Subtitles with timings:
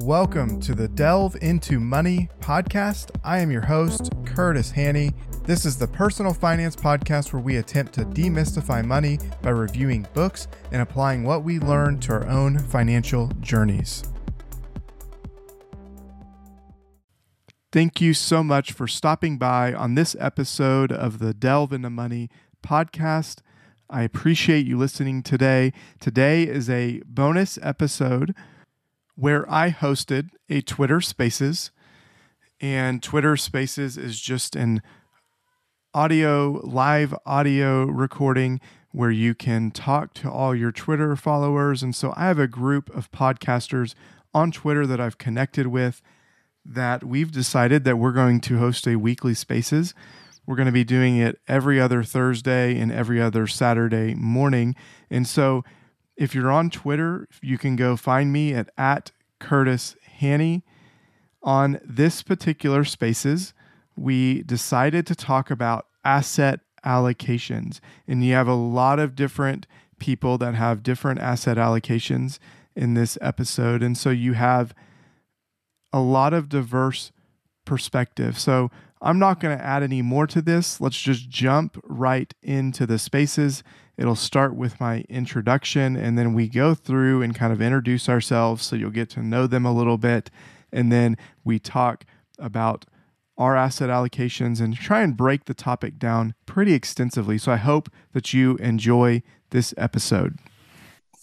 [0.00, 3.10] Welcome to the Delve into Money podcast.
[3.24, 5.14] I am your host, Kurtis Hanni.
[5.44, 10.48] This is the personal finance podcast where we attempt to demystify money by reviewing books
[10.70, 14.04] and applying what we learn to our own financial journeys.
[17.72, 22.28] Thank you so much for stopping by on this episode of the Delve into Money
[22.62, 23.38] podcast.
[23.88, 25.72] I appreciate you listening today.
[26.00, 28.34] Today is a bonus episode
[29.16, 31.70] where I hosted a Twitter Spaces.
[32.60, 34.82] And Twitter Spaces is just an
[35.92, 38.60] audio, live audio recording
[38.92, 41.82] where you can talk to all your Twitter followers.
[41.82, 43.94] And so I have a group of podcasters
[44.32, 46.02] on Twitter that I've connected with
[46.64, 49.94] that we've decided that we're going to host a weekly Spaces.
[50.46, 54.74] We're going to be doing it every other Thursday and every other Saturday morning.
[55.10, 55.64] And so
[56.16, 60.64] if you're on Twitter, you can go find me at, at Kurtis Hanni.
[61.42, 63.54] On this particular spaces,
[63.96, 67.80] we decided to talk about asset allocations.
[68.08, 69.66] And you have a lot of different
[69.98, 72.38] people that have different asset allocations
[72.74, 73.82] in this episode.
[73.82, 74.74] And so you have
[75.92, 77.12] a lot of diverse
[77.64, 78.38] perspective.
[78.38, 78.70] So
[79.00, 80.80] I'm not going to add any more to this.
[80.80, 83.62] Let's just jump right into the spaces
[83.96, 88.64] It'll start with my introduction, and then we go through and kind of introduce ourselves
[88.64, 90.30] so you'll get to know them a little bit.
[90.70, 92.04] And then we talk
[92.38, 92.84] about
[93.38, 97.38] our asset allocations and try and break the topic down pretty extensively.
[97.38, 100.38] So I hope that you enjoy this episode.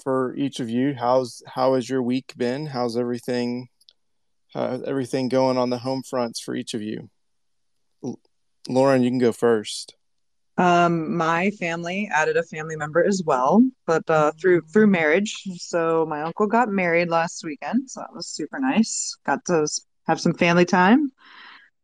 [0.04, 2.68] For each of you, how's how has your week been?
[2.68, 3.70] How's everything
[4.54, 7.10] how's everything going on the home fronts for each of you?
[8.68, 9.96] Lauren, you can go first.
[10.58, 15.44] Um, my family added a family member as well, but uh, through through marriage.
[15.58, 19.18] So my uncle got married last weekend, so that was super nice.
[19.26, 19.68] Got to
[20.06, 21.12] have some family time.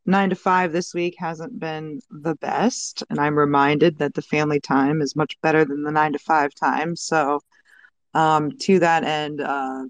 [0.05, 4.59] Nine to five this week hasn't been the best, and I'm reminded that the family
[4.59, 6.95] time is much better than the nine to five time.
[6.95, 7.41] So,
[8.13, 9.85] um, to that end, uh,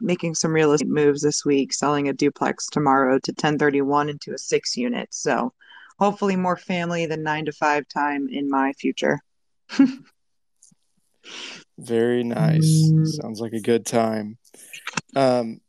[0.00, 4.38] making some real estate moves this week, selling a duplex tomorrow to 1031 into a
[4.38, 5.08] six unit.
[5.12, 5.52] So
[5.98, 9.20] hopefully more family than nine to five time in my future.
[11.78, 12.90] Very nice.
[13.20, 14.38] Sounds like a good time.
[15.14, 15.60] Um,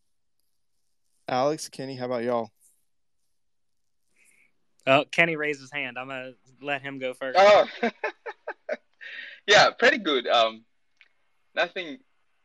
[1.27, 2.49] Alex, Kenny, how about y'all?
[4.85, 5.97] Oh, Kenny raised his hand.
[5.97, 7.37] I'm gonna let him go first.
[7.39, 7.67] Oh,
[9.47, 10.27] yeah, pretty good.
[10.27, 10.63] Um,
[11.55, 11.97] nothing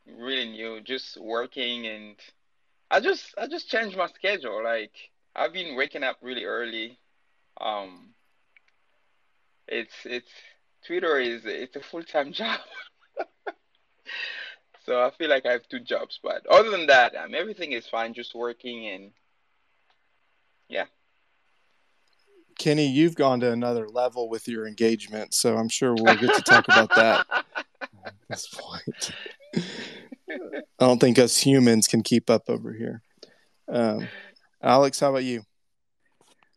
[0.06, 0.80] really new.
[0.80, 2.16] Just working, and
[2.90, 4.64] I just I just changed my schedule.
[4.64, 4.92] Like
[5.36, 6.98] I've been waking up really early
[7.62, 8.10] um,
[9.68, 10.30] it's it's
[10.86, 12.60] Twitter is it's a full time job.
[14.84, 17.86] so I feel like I have two jobs, but other than that, um, everything is
[17.86, 18.14] fine.
[18.14, 19.12] Just working and
[20.68, 20.86] yeah.
[22.58, 26.42] Kenny, you've gone to another level with your engagement, so I'm sure we'll get to
[26.42, 27.26] talk about that
[28.06, 29.10] at this point.
[29.54, 33.02] I don't think us humans can keep up over here.
[33.68, 34.06] Um,
[34.62, 35.42] Alex, how about you?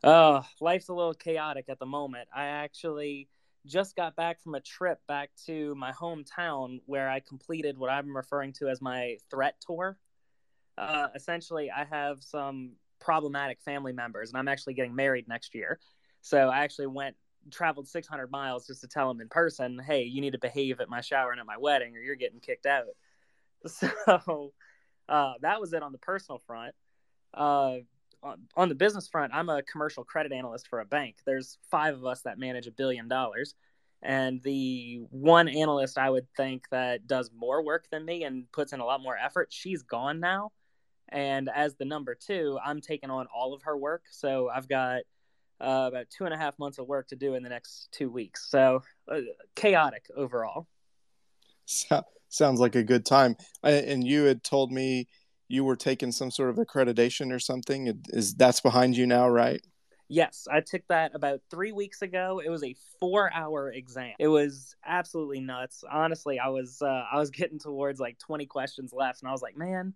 [0.05, 2.29] Uh, life's a little chaotic at the moment.
[2.33, 3.27] I actually
[3.65, 8.15] just got back from a trip back to my hometown where I completed what I'm
[8.15, 9.97] referring to as my threat tour.
[10.77, 15.79] Uh, essentially, I have some problematic family members, and I'm actually getting married next year.
[16.21, 17.15] So I actually went
[17.51, 20.89] traveled 600 miles just to tell them in person, hey, you need to behave at
[20.89, 22.85] my shower and at my wedding, or you're getting kicked out.
[23.67, 24.53] So
[25.09, 26.75] uh, that was it on the personal front.
[27.33, 27.77] Uh,
[28.55, 31.17] on the business front, I'm a commercial credit analyst for a bank.
[31.25, 33.55] There's five of us that manage a billion dollars.
[34.01, 38.73] And the one analyst I would think that does more work than me and puts
[38.73, 40.51] in a lot more effort, she's gone now.
[41.09, 44.03] And as the number two, I'm taking on all of her work.
[44.09, 45.01] So I've got
[45.61, 48.09] uh, about two and a half months of work to do in the next two
[48.09, 48.49] weeks.
[48.49, 49.21] So uh,
[49.55, 50.67] chaotic overall.
[51.65, 53.35] So, sounds like a good time.
[53.63, 55.07] I, and you had told me
[55.47, 58.01] you were taking some sort of accreditation or something.
[58.09, 59.61] Is that's behind you now, right?
[60.07, 62.39] Yes, I took that about three weeks ago.
[62.43, 64.13] It was a four-hour exam.
[64.19, 65.83] It was absolutely nuts.
[65.89, 69.41] Honestly, I was uh, I was getting towards like 20 questions left, and I was
[69.41, 69.93] like, man,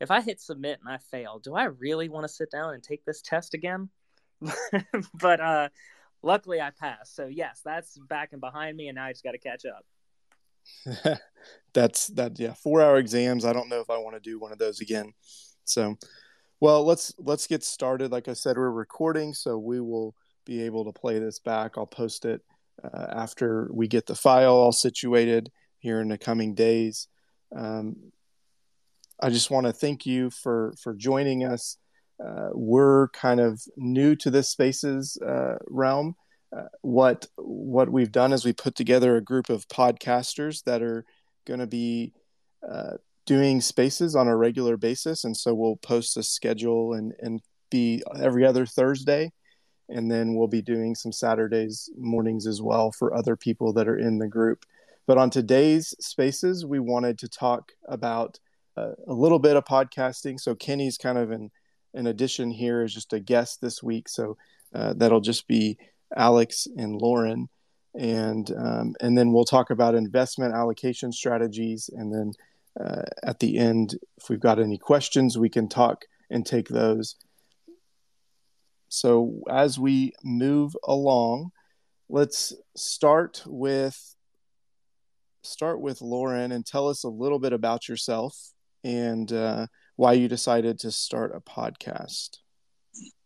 [0.00, 2.82] if I hit submit and I fail, do I really want to sit down and
[2.82, 3.88] take this test again?
[5.14, 5.68] but uh,
[6.22, 7.14] luckily, I passed.
[7.14, 9.84] So yes, that's back and behind me, and now I just got to catch up.
[11.74, 14.52] that's that yeah four hour exams i don't know if i want to do one
[14.52, 15.12] of those again
[15.64, 15.96] so
[16.60, 20.14] well let's let's get started like i said we're recording so we will
[20.44, 22.42] be able to play this back i'll post it
[22.82, 27.08] uh, after we get the file all situated here in the coming days
[27.54, 27.96] um,
[29.22, 31.78] I just want to thank you for for joining us.
[32.22, 36.16] Uh, we're kind of new to this spaces uh, realm.
[36.82, 41.04] What what we've done is we put together a group of podcasters that are
[41.46, 42.12] going to be
[42.68, 47.40] uh, doing spaces on a regular basis, and so we'll post a schedule and and
[47.70, 49.32] be every other Thursday,
[49.88, 53.98] and then we'll be doing some Saturdays mornings as well for other people that are
[53.98, 54.66] in the group.
[55.06, 58.38] But on today's spaces, we wanted to talk about
[58.76, 60.38] uh, a little bit of podcasting.
[60.38, 61.50] So Kenny's kind of an
[61.94, 64.08] an addition here as just a guest this week.
[64.08, 64.36] So
[64.74, 65.78] uh, that'll just be
[66.16, 67.48] Alex and Lauren,
[67.94, 72.32] and um, and then we'll talk about investment allocation strategies, and then
[72.80, 77.16] uh, at the end, if we've got any questions, we can talk and take those.
[78.88, 81.50] So as we move along,
[82.08, 84.14] let's start with
[85.42, 88.52] start with Lauren and tell us a little bit about yourself
[88.84, 89.66] and uh,
[89.96, 92.41] why you decided to start a podcast.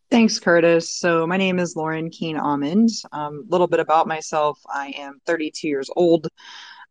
[0.09, 0.87] Thanks, Kurtis.
[0.87, 2.91] So, my name is Lauren Keen Almond.
[3.13, 6.29] A um, little bit about myself I am 32 years old.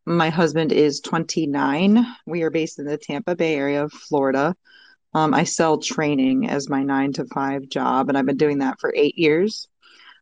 [0.06, 2.06] My husband is 29.
[2.26, 4.54] We are based in the Tampa Bay area of Florida.
[5.14, 8.82] Um, I sell training as my nine to five job, and I've been doing that
[8.82, 9.70] for eight years.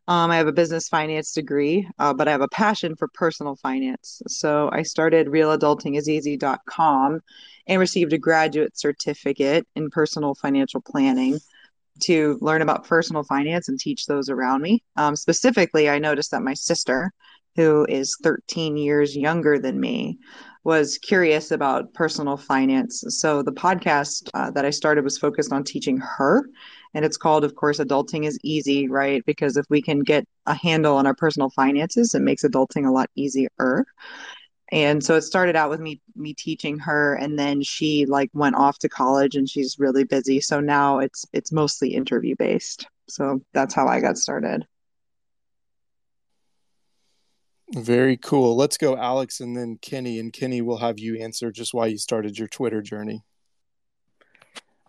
[0.06, 3.56] Um, I have a business finance degree, uh, but I have a passion for personal
[3.56, 4.22] finance.
[4.28, 7.20] So I started realadultingiseasy.com
[7.66, 11.40] and received a graduate certificate in personal financial planning
[12.00, 14.82] to learn about personal finance and teach those around me.
[14.96, 17.12] Um, specifically, I noticed that my sister,
[17.56, 20.18] who is 13 years younger than me,
[20.64, 23.04] was curious about personal finance.
[23.08, 26.48] So the podcast uh, that I started was focused on teaching her.
[26.94, 29.22] And it's called, of course, Adulting is Easy, right?
[29.26, 32.92] Because if we can get a handle on our personal finances, it makes adulting a
[32.92, 33.84] lot easier
[34.72, 38.56] and so it started out with me me teaching her and then she like went
[38.56, 40.40] off to college and she's really busy.
[40.40, 42.86] So now it's it's mostly interview based.
[43.08, 44.66] So that's how i got started.
[47.74, 48.56] Very cool.
[48.56, 51.98] Let's go alex and then kenny and kenny will have you answer just why you
[51.98, 53.22] started your twitter journey.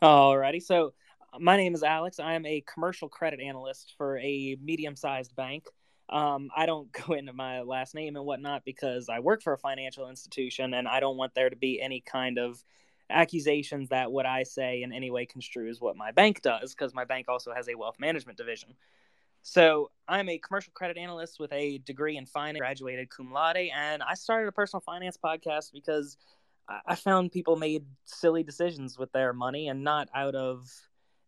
[0.01, 0.61] Alrighty.
[0.61, 0.93] So
[1.37, 2.19] my name is alex.
[2.19, 5.65] I am a commercial credit analyst for a medium-sized bank
[6.09, 9.57] um, I don't go into my last name and whatnot because I work for a
[9.57, 12.63] financial institution and I don't want there to be any kind of
[13.09, 17.05] accusations that what I say in any way construes what my bank does because my
[17.05, 18.73] bank also has a wealth management division.
[19.43, 24.01] So I'm a commercial credit analyst with a degree in finance, graduated cum laude, and
[24.01, 26.17] I started a personal finance podcast because
[26.87, 30.67] I found people made silly decisions with their money and not out of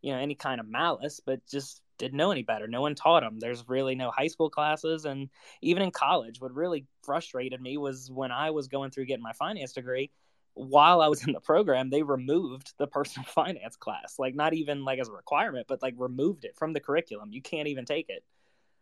[0.01, 2.67] you know any kind of malice, but just didn't know any better.
[2.67, 3.39] No one taught them.
[3.39, 5.05] There's really no high school classes.
[5.05, 5.29] And
[5.61, 9.33] even in college, what really frustrated me was when I was going through getting my
[9.33, 10.11] finance degree,
[10.53, 14.15] while I was in the program, they removed the personal finance class.
[14.19, 17.31] Like, not even like as a requirement, but like removed it from the curriculum.
[17.31, 18.23] You can't even take it.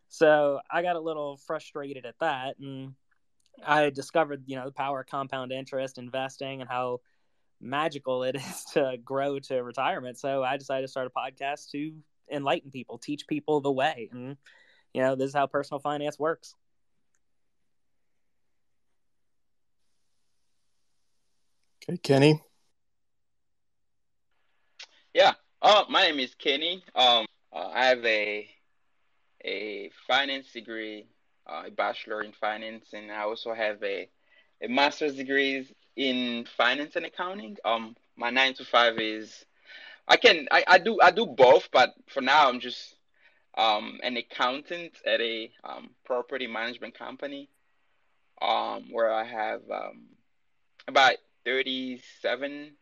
[0.07, 2.57] So I got a little frustrated at that.
[2.59, 2.93] And
[3.65, 6.99] I discovered, you know, the power of compound interest, investing, and how
[7.61, 10.17] magical it is to grow to retirement.
[10.17, 11.93] So I decided to start a podcast to
[12.31, 14.09] enlighten people, teach people the way.
[14.11, 14.37] And,
[14.93, 16.55] you know, this is how personal finance works.
[21.87, 22.41] Okay, Kenny.
[25.13, 25.33] Yeah.
[25.61, 26.83] Uh, my name is Kenny.
[26.95, 28.49] Um, uh, I have a
[29.43, 31.07] a finance degree,
[31.47, 34.09] uh, a bachelor in finance, and I also have a
[34.61, 37.57] a master's degree in finance and accounting.
[37.65, 39.45] Um, my nine to five is
[40.07, 42.95] I can I, I do I do both, but for now I'm just
[43.57, 47.49] um, an accountant at a um, property management company
[48.41, 50.07] um, where I have um,
[50.87, 52.73] about 37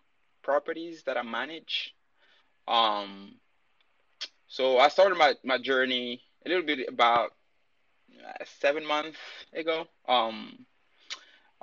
[0.42, 1.94] properties that I manage.
[2.68, 3.36] Um,
[4.48, 7.32] so I started my, my journey a little bit about
[8.20, 9.18] uh, seven months
[9.54, 9.88] ago.
[10.08, 10.66] Um,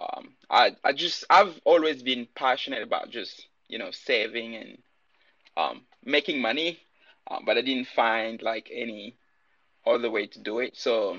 [0.00, 4.78] um, I I just I've always been passionate about just you know saving and
[5.56, 6.80] um, making money,
[7.30, 9.16] uh, but I didn't find like any
[9.86, 10.76] other way to do it.
[10.76, 11.16] So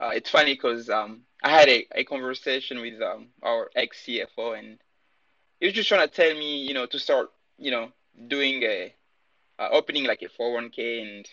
[0.00, 4.58] uh, it's funny because um, I had a, a conversation with um, our ex CFO,
[4.58, 4.78] and
[5.60, 7.92] he was just trying to tell me, you know, to start, you know,
[8.28, 8.94] doing a
[9.58, 11.28] uh, opening like a 401k, and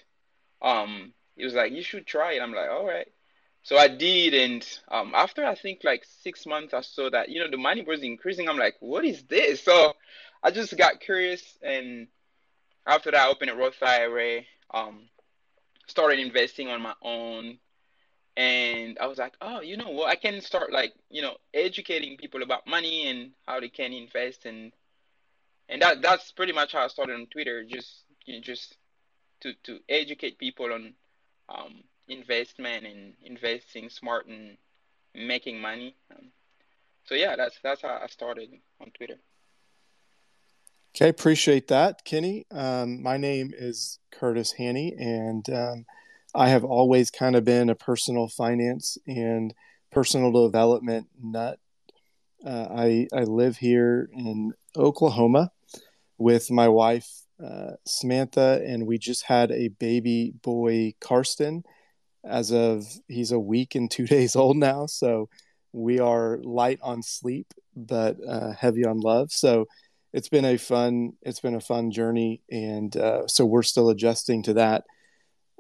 [0.62, 2.42] um, he was like, you should try it.
[2.42, 3.08] I'm like, all right.
[3.68, 7.42] So I did, and um, after I think like six months, I saw that you
[7.42, 8.48] know the money was increasing.
[8.48, 9.62] I'm like, what is this?
[9.62, 9.94] So
[10.42, 12.08] I just got curious, and
[12.86, 14.44] after that, I opened a Roth IRA.
[14.74, 15.10] Um,
[15.86, 17.58] started investing on my own,
[18.38, 20.08] and I was like, oh, you know what?
[20.08, 24.46] I can start like you know educating people about money and how they can invest
[24.46, 24.72] and
[25.68, 27.66] and that that's pretty much how I started on Twitter.
[27.66, 28.78] Just you know, just
[29.42, 30.94] to to educate people on
[31.50, 34.58] um, investment and investing smart and
[35.14, 35.96] making money.
[36.12, 36.28] Um,
[37.06, 38.50] so yeah, that's that's how I started
[38.82, 39.18] on Twitter.
[40.96, 42.46] Okay, appreciate that, Kenny.
[42.52, 45.86] Um, my name is Kurtis Hanni, and um,
[46.34, 49.54] I have always kind of been a personal finance and
[49.92, 51.60] personal development nut.
[52.46, 55.52] Uh, I I live here in Oklahoma
[56.18, 57.10] with my wife
[57.44, 61.64] uh, Samantha, and we just had a baby boy, Karsten.
[62.26, 65.30] As of he's a week and two days old now, so
[65.74, 69.32] we are light on sleep but uh, heavy on love.
[69.32, 69.68] So
[70.14, 74.44] it's been a fun it's been a fun journey, and uh, so we're still adjusting
[74.44, 74.84] to that.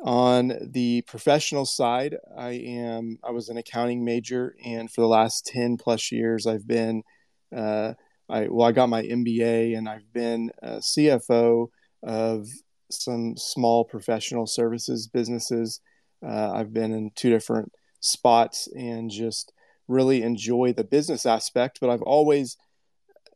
[0.03, 5.45] On the professional side, I am I was an accounting major, and for the last
[5.45, 7.03] ten plus years, I've been
[7.55, 7.93] uh,
[8.29, 11.67] I well, I got my MBA and I've been CFO
[12.03, 12.47] of
[12.89, 15.81] some small professional services businesses.
[16.25, 19.53] Uh, I've been in two different spots and just
[19.87, 21.79] really enjoy the business aspect.
[21.79, 22.57] But I've always,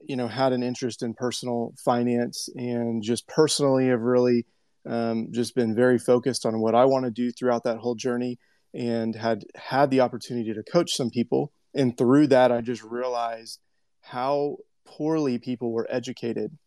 [0.02, 4.46] you know, had an interest in personal finance and just personally have really
[4.88, 8.40] um, just been very focused on what I want to do throughout that whole journey
[8.74, 11.52] and had had the opportunity to coach some people.
[11.74, 13.60] And through that, I just realized
[14.02, 16.58] how poorly people were educated.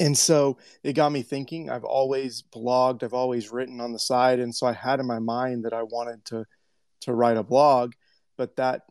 [0.00, 1.70] And so it got me thinking.
[1.70, 4.38] I've always blogged, I've always written on the side.
[4.38, 6.44] And so I had in my mind that I wanted to,
[7.02, 7.92] to write a blog,
[8.36, 8.82] but that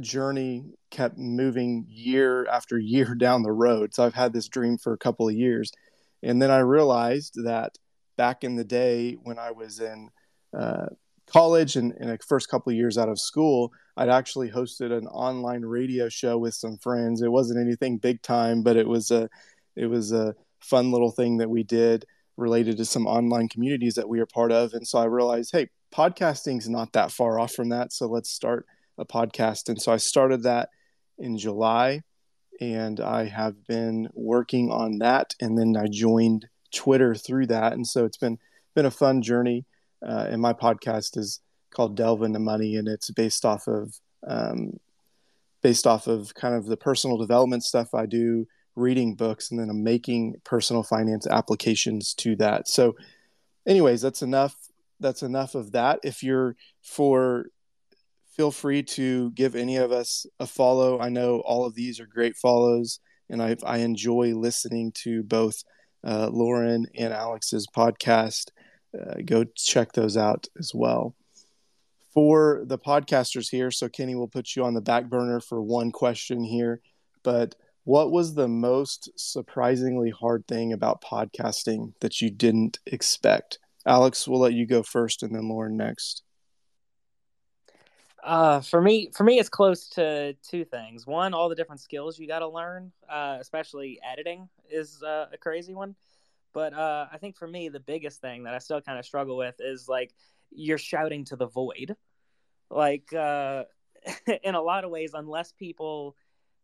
[0.00, 3.94] journey kept moving year after year down the road.
[3.94, 5.72] So I've had this dream for a couple of years.
[6.22, 7.76] And then I realized that
[8.16, 10.10] back in the day when I was in
[10.58, 10.86] uh,
[11.26, 15.06] college and in the first couple of years out of school, I'd actually hosted an
[15.06, 17.22] online radio show with some friends.
[17.22, 19.30] It wasn't anything big time, but it was a
[19.76, 22.04] it was a fun little thing that we did
[22.36, 24.72] related to some online communities that we are part of.
[24.72, 27.92] And so I realized, hey, podcasting's not that far off from that.
[27.92, 28.66] So let's start
[28.98, 29.68] a podcast.
[29.68, 30.70] And so I started that
[31.18, 32.02] in July
[32.60, 35.34] and I have been working on that.
[35.40, 37.72] And then I joined Twitter through that.
[37.72, 38.38] And so it's been
[38.74, 39.66] been a fun journey
[40.06, 41.40] uh, and my podcast is
[41.70, 43.94] called Delve into Money, and it's based off of
[44.26, 44.78] um,
[45.62, 48.46] based off of kind of the personal development stuff I do,
[48.80, 52.68] reading books, and then I'm making personal finance applications to that.
[52.68, 52.96] So,
[53.66, 54.56] anyways, that's enough.
[54.98, 56.00] That's enough of that.
[56.02, 57.46] If you're for
[58.40, 60.98] feel free to give any of us a follow.
[60.98, 65.62] I know all of these are great follows, and I, I enjoy listening to both
[66.06, 68.50] uh, Lauren and Alex's podcast
[68.98, 71.14] uh, go check those out as well.
[72.14, 75.92] For the podcasters here, so Kenny will put you on the back burner for one
[75.92, 76.80] question here,
[77.22, 83.58] but what was the most surprisingly hard thing about podcasting that you didn't expect?
[83.86, 86.22] Alex, we'll let you go first and then Lauren next.
[88.22, 91.06] Uh, for me, for me, it's close to two things.
[91.06, 95.38] One, all the different skills you got to learn, uh, especially editing, is uh, a
[95.38, 95.94] crazy one.
[96.52, 99.36] But uh, I think for me, the biggest thing that I still kind of struggle
[99.36, 100.12] with is like
[100.50, 101.96] you're shouting to the void.
[102.70, 103.64] Like uh,
[104.42, 106.14] in a lot of ways, unless people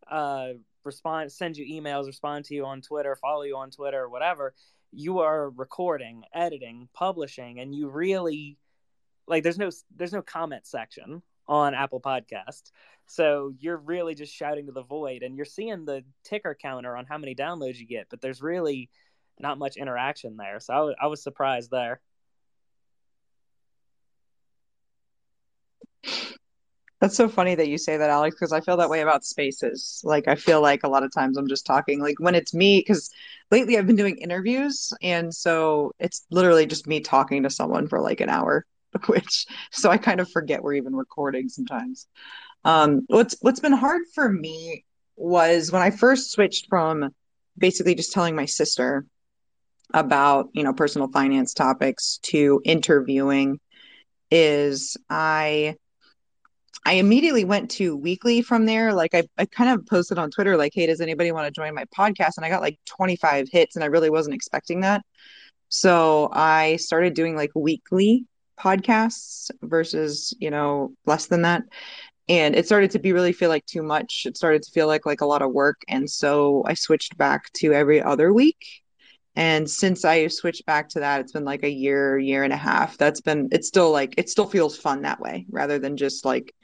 [0.09, 0.49] uh,
[0.83, 4.53] respond, send you emails, respond to you on Twitter, follow you on Twitter, whatever,
[4.91, 8.57] you are recording, editing, publishing, and you really
[9.27, 12.71] like there's no there's no comment section on Apple Podcast.
[13.05, 17.05] So you're really just shouting to the void and you're seeing the ticker counter on
[17.05, 18.89] how many downloads you get, but there's really
[19.39, 20.59] not much interaction there.
[20.59, 22.01] So I, w- I was surprised there.
[26.99, 30.01] That's so funny that you say that, Alex, because I feel that way about spaces.
[30.03, 32.79] Like, I feel like a lot of times I'm just talking, like, when it's me,
[32.79, 33.11] because
[33.51, 34.91] lately I've been doing interviews.
[35.01, 38.65] And so it's literally just me talking to someone for like an hour,
[39.05, 42.07] which, so I kind of forget we're even recording sometimes.
[42.65, 44.83] Um, what's, what's been hard for me
[45.15, 47.11] was when I first switched from
[47.57, 49.05] basically just telling my sister
[49.93, 53.59] about you know personal finance topics to interviewing
[54.29, 55.75] is i
[56.85, 58.93] i immediately went to weekly from there.
[58.93, 61.73] Like I, I kind of posted on twitter like hey does anybody want to join
[61.73, 62.37] my podcast?
[62.37, 65.03] And i got like 25 hits and i really wasn't expecting that.
[65.69, 68.25] So i started doing like weekly
[68.59, 71.63] podcasts versus you know less than that.
[72.29, 74.23] And it started to be really feel like too much.
[74.25, 75.81] It started to feel like like a lot of work.
[75.87, 78.65] And so i switched back to every other week.
[79.37, 82.57] And since I switched back to that, it's been like a year, year and a
[82.57, 82.97] half.
[82.97, 86.55] That's been, it's still like, it still feels fun that way rather than just like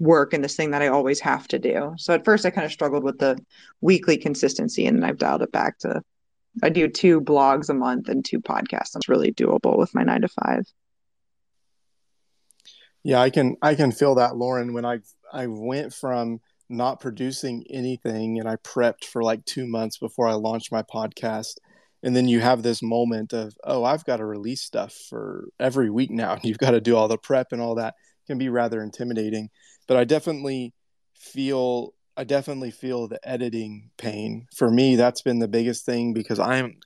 [0.00, 1.94] work and this thing that I always have to do.
[1.98, 3.38] So at first I kind of struggled with the
[3.80, 6.02] weekly consistency and then I've dialed it back to
[6.62, 8.92] I do two blogs a month and two podcasts.
[8.92, 10.64] That's really doable with my nine to five.
[13.04, 14.98] Yeah, I can I can feel that, Lauren, when I
[15.32, 16.40] I went from
[16.70, 21.56] not producing anything and I prepped for like two months before I launched my podcast.
[22.02, 25.90] And then you have this moment of, oh, I've got to release stuff for every
[25.90, 26.34] week now.
[26.34, 28.82] And you've got to do all the prep and all that it can be rather
[28.82, 29.50] intimidating.
[29.90, 30.72] But I definitely
[31.18, 34.46] feel I definitely feel the editing pain.
[34.54, 36.76] For me, that's been the biggest thing because I'm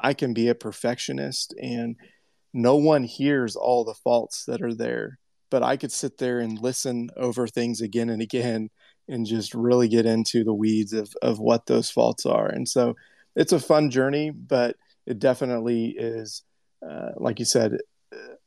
[0.00, 1.94] I can be a perfectionist and
[2.52, 5.20] no one hears all the faults that are there.
[5.50, 8.70] But I could sit there and listen over things again and again
[9.06, 12.48] and just really get into the weeds of, of what those faults are.
[12.48, 12.96] And so
[13.36, 14.74] it's a fun journey, but
[15.06, 16.42] it definitely is,
[16.84, 17.76] uh, like you said,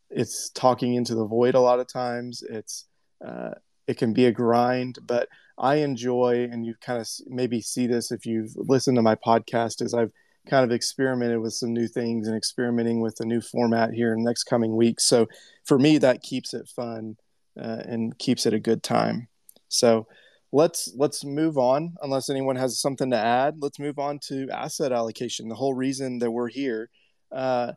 [0.09, 2.43] it's talking into the void a lot of times.
[2.43, 2.87] It's,
[3.25, 3.51] uh,
[3.87, 8.11] it can be a grind, but I enjoy, and you kind of maybe see this
[8.11, 10.11] if you've listened to my podcast, is I've
[10.49, 14.23] kind of experimented with some new things and experimenting with a new format here in
[14.23, 15.05] the next coming weeks.
[15.05, 15.27] So
[15.65, 17.17] for me, that keeps it fun
[17.59, 19.27] uh, and keeps it a good time.
[19.69, 20.07] So
[20.51, 24.91] let's let's move on unless anyone has something to add let's move on to asset
[24.91, 26.89] allocation the whole reason that we're here
[27.31, 27.71] uh,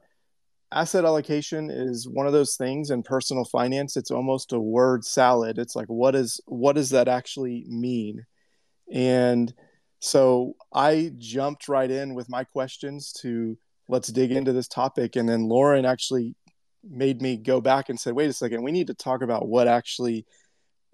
[0.73, 5.59] asset allocation is one of those things in personal finance it's almost a word salad
[5.59, 8.25] it's like what is what does that actually mean
[8.93, 9.55] and
[10.01, 13.57] so i jumped right in with my questions to
[13.89, 16.35] let's dig into this topic and then lauren actually
[16.83, 19.69] made me go back and said wait a second we need to talk about what
[19.69, 20.27] actually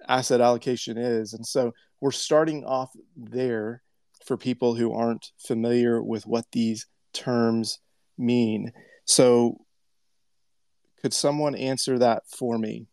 [0.09, 1.33] asset allocation is.
[1.35, 3.83] And so we're starting off there
[4.25, 7.79] for people who aren't familiar with what these terms
[8.19, 8.73] mean.
[9.11, 9.57] So,
[11.03, 12.87] could someone answer that for me?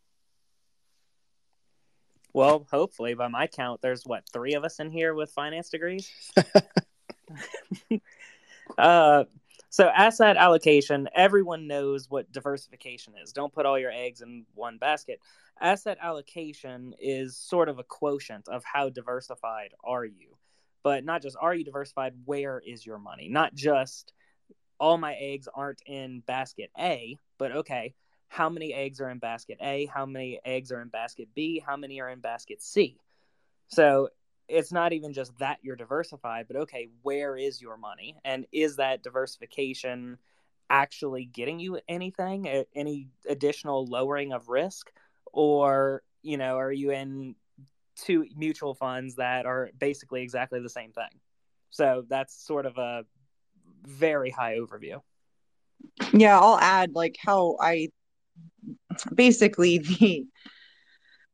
[2.34, 6.12] Well, hopefully, by my count, there's what three of us in here with finance degrees.
[8.80, 9.26] uh,
[9.70, 13.32] so, asset allocation, everyone knows what diversification is.
[13.32, 15.20] Don't put all your eggs in one basket
[15.62, 20.36] asset allocation is sort of a quotient of how diversified are you
[20.84, 24.14] but not just are you diversified where is your money not just
[24.80, 27.94] all my eggs aren't in basket a but okay
[28.30, 29.86] how many eggs are in basket a?
[29.86, 31.64] How many eggs are in basket b?
[31.66, 33.00] How many are in basket c?
[33.68, 34.10] So
[34.48, 38.18] it's not even just that you're diversified but okay where is your money?
[38.24, 40.18] And is that diversification
[40.70, 42.48] actually getting you anything?
[42.76, 44.92] Any additional lowering of risk?
[45.32, 47.36] Or you know are you in
[47.96, 51.20] two mutual funds that are basically exactly the same thing?
[51.70, 53.06] So that's sort of a
[53.88, 55.02] very high overview.
[56.14, 57.90] Yeah i'll add like how i
[59.14, 60.26] basically the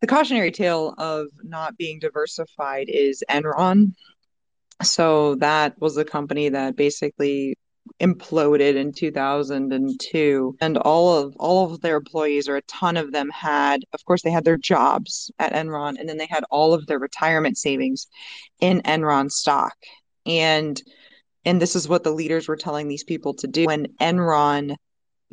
[0.03, 3.93] the cautionary tale of not being diversified is enron.
[4.81, 7.55] So that was a company that basically
[8.01, 13.29] imploded in 2002 and all of all of their employees or a ton of them
[13.29, 16.85] had of course they had their jobs at Enron and then they had all of
[16.85, 18.07] their retirement savings
[18.59, 19.75] in Enron stock.
[20.25, 20.81] And
[21.45, 24.75] and this is what the leaders were telling these people to do when Enron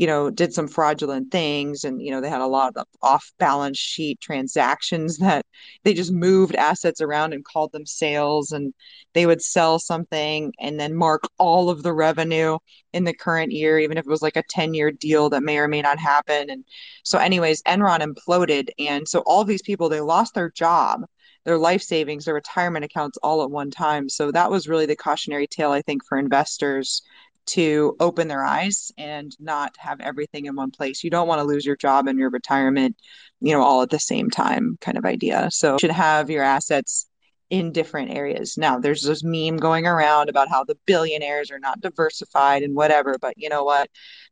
[0.00, 1.84] you know, did some fraudulent things.
[1.84, 5.44] And, you know, they had a lot of off balance sheet transactions that
[5.84, 8.50] they just moved assets around and called them sales.
[8.50, 8.72] And
[9.12, 12.56] they would sell something and then mark all of the revenue
[12.94, 15.58] in the current year, even if it was like a 10 year deal that may
[15.58, 16.48] or may not happen.
[16.48, 16.64] And
[17.04, 18.70] so, anyways, Enron imploded.
[18.78, 21.02] And so all these people, they lost their job
[21.44, 24.08] their life savings, their retirement accounts all at one time.
[24.08, 27.02] So that was really the cautionary tale, I think, for investors
[27.46, 31.02] to open their eyes and not have everything in one place.
[31.02, 32.96] You don't want to lose your job and your retirement,
[33.40, 35.48] you know, all at the same time kind of idea.
[35.50, 37.06] So you should have your assets
[37.50, 38.56] in different areas.
[38.56, 43.16] Now, there's this meme going around about how the billionaires are not diversified and whatever,
[43.20, 43.90] but you know what?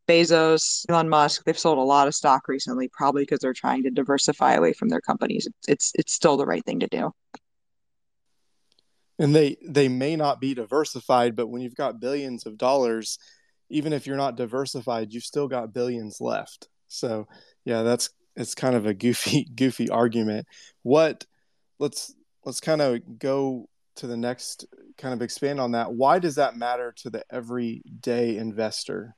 [0.08, 3.90] Bezos, Elon Musk, they've sold a lot of stock recently, probably because they're trying to
[3.90, 5.48] diversify away from their companies.
[5.66, 7.12] It's it's still the right thing to do
[9.18, 13.18] and they they may not be diversified but when you've got billions of dollars
[13.68, 17.26] even if you're not diversified you've still got billions left so
[17.64, 20.46] yeah that's it's kind of a goofy goofy argument
[20.82, 21.26] what
[21.78, 22.14] let's
[22.48, 24.64] let's kind of go to the next
[24.96, 29.14] kind of expand on that why does that matter to the everyday investor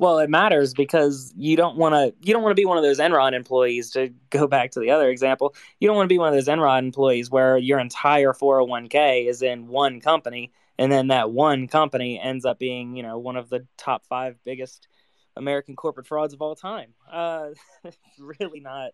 [0.00, 2.84] well, it matters because you don't want to you don't want to be one of
[2.84, 5.56] those Enron employees to go back to the other example.
[5.80, 9.42] You don't want to be one of those Enron employees where your entire 401k is
[9.42, 13.50] in one company and then that one company ends up being, you know, one of
[13.50, 14.86] the top 5 biggest
[15.34, 16.94] American corporate frauds of all time.
[17.10, 17.48] Uh,
[18.20, 18.92] really not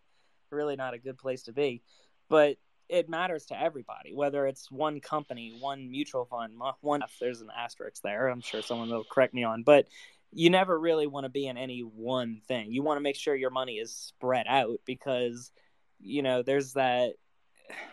[0.54, 1.82] really not a good place to be.
[2.28, 2.56] But
[2.88, 7.02] it matters to everybody, whether it's one company, one mutual fund, one.
[7.20, 8.28] There's an asterisk there.
[8.28, 9.88] I'm sure someone will correct me on, but
[10.32, 12.72] you never really want to be in any one thing.
[12.72, 15.52] You want to make sure your money is spread out because
[16.00, 17.14] you know there's that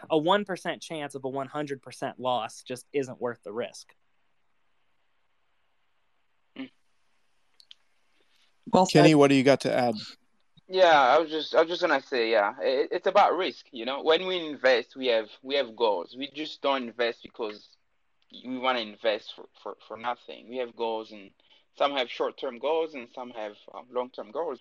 [0.10, 3.94] a 1% chance of a 100% loss just isn't worth the risk.
[8.68, 9.96] Well, Kenny, what do you got to add?
[10.72, 13.68] Yeah, I was just I was just gonna say, yeah, it, it's about risk.
[13.72, 16.16] You know, when we invest, we have we have goals.
[16.18, 17.70] We just don't invest because
[18.32, 20.50] we want to invest for, for, for nothing.
[20.50, 21.32] We have goals, and
[21.78, 24.60] some have short term goals, and some have um, long term goals.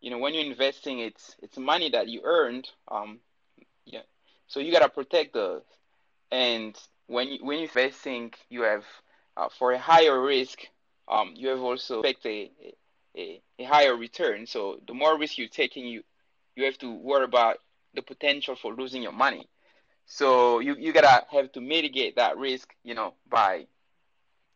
[0.00, 2.70] You know, when you're investing, it's it's money that you earned.
[2.90, 3.20] Um,
[3.86, 4.02] yeah,
[4.48, 5.62] so you gotta protect those.
[6.32, 8.84] And when you when you're investing, you have
[9.36, 10.60] uh, for a higher risk,
[11.08, 12.50] um, you have also expect a,
[13.16, 14.46] a, a higher return.
[14.46, 16.02] So the more risk you're taking, you
[16.56, 17.58] you have to worry about
[17.94, 19.48] the potential for losing your money.
[20.06, 23.66] So you, you gotta have to mitigate that risk, you know, by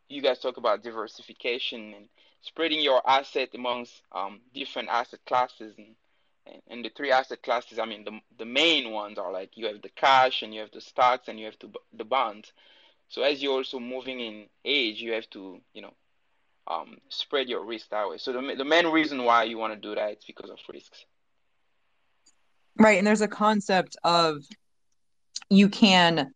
[0.09, 2.09] you guys talk about diversification and
[2.41, 5.95] spreading your asset amongst um, different asset classes and,
[6.45, 7.79] and, and the three asset classes.
[7.79, 10.71] I mean, the the main ones are like you have the cash and you have
[10.71, 12.51] the stocks and you have to, the bonds.
[13.09, 15.93] So as you're also moving in age, you have to you know
[16.67, 18.17] um, spread your risk that way.
[18.17, 21.05] So the, the main reason why you want to do that is because of risks.
[22.77, 24.43] Right, and there's a concept of
[25.49, 26.33] you can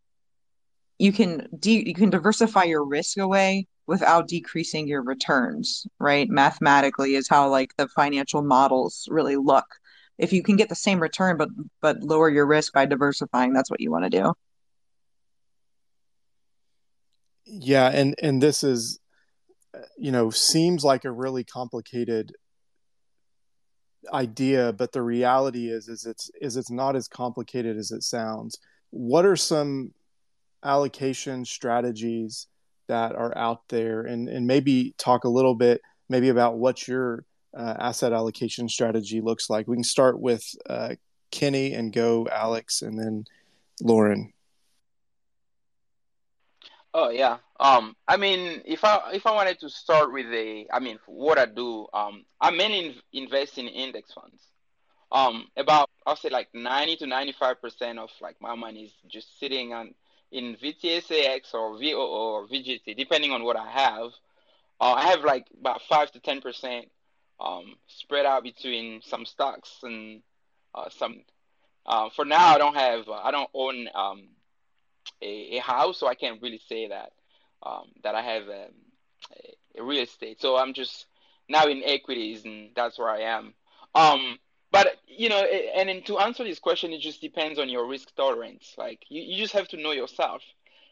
[0.97, 6.29] you can de- you can diversify your risk away without decreasing your returns, right?
[6.29, 9.65] Mathematically is how like the financial models really look.
[10.17, 11.49] If you can get the same return but
[11.81, 14.33] but lower your risk by diversifying, that's what you want to do.
[17.45, 18.99] Yeah, and and this is
[19.97, 22.33] you know seems like a really complicated
[24.13, 28.57] idea but the reality is is it's is it's not as complicated as it sounds.
[28.91, 29.93] What are some
[30.63, 32.47] allocation strategies
[32.87, 34.01] that are out there?
[34.01, 39.21] And and maybe talk a little bit maybe about what your uh, asset allocation strategy
[39.21, 39.67] looks like.
[39.67, 40.95] We can start with uh,
[41.31, 43.23] kenny and go alex and then
[43.81, 44.33] lauren
[46.93, 47.37] Oh yeah.
[47.59, 51.37] Um, I mean, if I if I wanted to start with a, I mean, what
[51.37, 54.41] I do, um, I mainly invest in index funds.
[55.11, 58.93] Um, about I'll say like ninety to ninety five percent of like my money is
[59.07, 59.93] just sitting on
[60.31, 64.11] in VTSAX or VOO or VGT, depending on what I have.
[64.81, 66.87] Uh, I have like about five to ten percent
[67.39, 70.21] um, spread out between some stocks and
[70.75, 71.21] uh, some.
[71.85, 73.09] Uh, for now, I don't have.
[73.09, 74.29] Uh, I don't own um,
[75.21, 77.11] a, a house, so I can't really say that
[77.63, 78.73] um, that I have um,
[79.31, 80.41] a, a, real estate.
[80.41, 81.05] So I'm just
[81.47, 83.53] now in equities, and that's where I am.
[83.95, 84.39] Um,
[84.71, 88.15] but you know, and then to answer this question, it just depends on your risk
[88.15, 88.75] tolerance.
[88.77, 90.41] Like you, you just have to know yourself.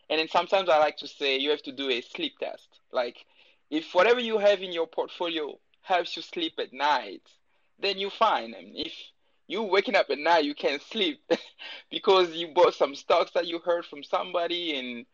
[0.10, 2.68] And then sometimes I like to say you have to do a sleep test.
[2.92, 3.18] Like
[3.70, 7.22] if whatever you have in your portfolio helps you sleep at night,
[7.80, 8.56] then you're fine.
[8.58, 8.94] I mean, if
[9.48, 11.22] you waking up at night, you can't sleep
[11.92, 15.06] because you bought some stocks that you heard from somebody, and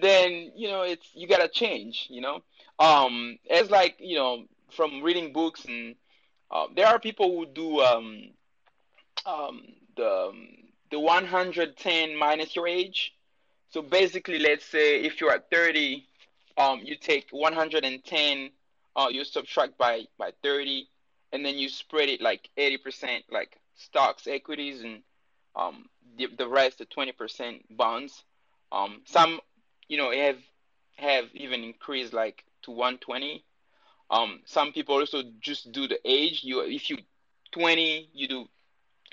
[0.00, 2.06] then you know it's you gotta change.
[2.10, 2.42] You know,
[2.78, 5.96] um, it's like you know from reading books, and
[6.50, 8.30] uh, there are people who do um,
[9.26, 9.62] um,
[9.96, 10.48] the um,
[10.90, 13.14] the 110 minus your age.
[13.70, 16.06] So basically, let's say if you're at 30,
[16.56, 18.50] um, you take 110,
[18.94, 20.88] uh, you subtract by by 30
[21.34, 25.02] and then you spread it like 80% like stocks, equities, and
[25.56, 28.22] um, the, the rest, the 20% bonds.
[28.70, 29.40] Um, some,
[29.88, 30.38] you know, have
[30.96, 33.44] have even increased like to 120.
[34.10, 36.44] Um, some people also just do the age.
[36.44, 36.98] You, if you
[37.50, 38.46] 20, you do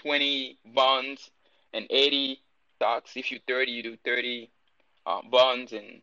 [0.04, 1.32] 20 bonds
[1.74, 2.40] and 80
[2.76, 3.14] stocks.
[3.16, 4.52] If you 30, you do 30
[5.08, 6.02] um, bonds and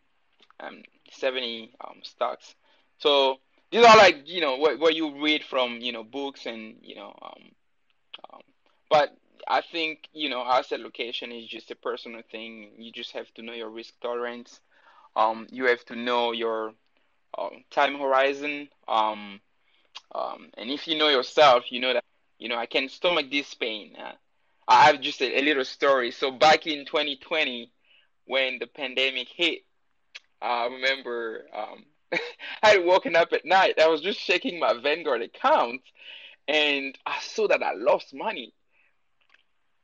[0.59, 2.57] um, 70 um, stocks.
[2.98, 3.38] So
[3.70, 6.94] these are like you know what, what you read from you know books and you
[6.94, 7.42] know um,
[8.33, 8.40] um,
[8.90, 9.16] but
[9.48, 12.70] I think you know asset location is just a personal thing.
[12.78, 14.61] You just have to know your risk tolerance.
[15.16, 16.74] Um, you have to know your
[17.38, 18.68] um, time horizon.
[18.88, 19.40] Um,
[20.14, 22.04] um, and if you know yourself, you know that
[22.38, 23.94] you know I can stomach this pain.
[23.98, 24.12] Uh,
[24.68, 26.11] I have just a, a little story.
[26.11, 27.70] So back in 2020,
[28.26, 29.61] when the pandemic hit,
[30.40, 31.85] I remember um,
[32.62, 33.79] I had woken up at night.
[33.81, 35.83] I was just checking my Vanguard account,
[36.49, 38.55] and I saw that I lost money.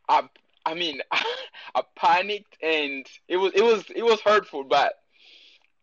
[0.08, 0.28] I
[0.64, 4.94] I mean, I panicked, and it was it was it was hurtful, but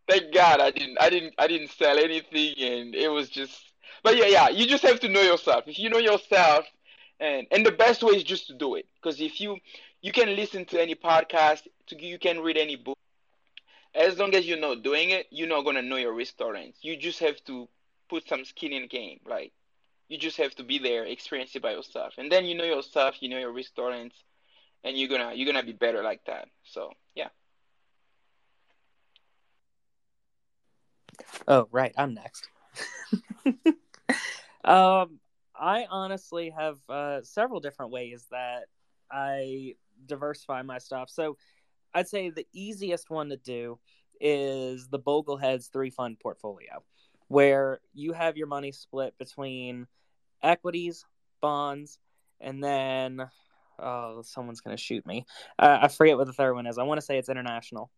[0.07, 3.59] thank God I didn't I didn't I didn't sell anything, and it was just.
[4.03, 5.65] But yeah, yeah, you just have to know yourself.
[5.67, 6.65] If you know yourself,
[7.19, 9.57] and and the best way is just to do it because if you
[10.01, 12.97] you can listen to any podcast to you can read any book
[13.93, 16.95] as long as you're not doing it you're not to know your risk tolerance you
[16.95, 17.67] just have to
[18.09, 19.51] put some skin in the game like
[20.11, 22.15] you just have to be there experience it by yourself.
[22.17, 24.13] And then you know your stuff you know your risk tolerance
[24.83, 26.49] and you're gonna you're gonna be better like that.
[26.65, 27.29] So yeah.
[31.47, 32.49] Oh right i'm next.
[34.63, 35.19] Um
[35.55, 38.65] I honestly have uh, several different ways that
[39.11, 39.75] I
[40.05, 41.09] diversify my stuff.
[41.09, 41.37] So
[41.93, 43.79] I'd say the easiest one to do
[44.19, 46.83] is the Bogleheads three fund portfolio,
[47.27, 49.87] where you have your money split between
[50.43, 51.05] equities,
[51.41, 51.99] bonds,
[52.39, 53.27] and then
[53.79, 55.25] oh, someone's gonna shoot me.
[55.57, 56.77] Uh, I forget what the third one is.
[56.77, 57.91] I want to say it's international,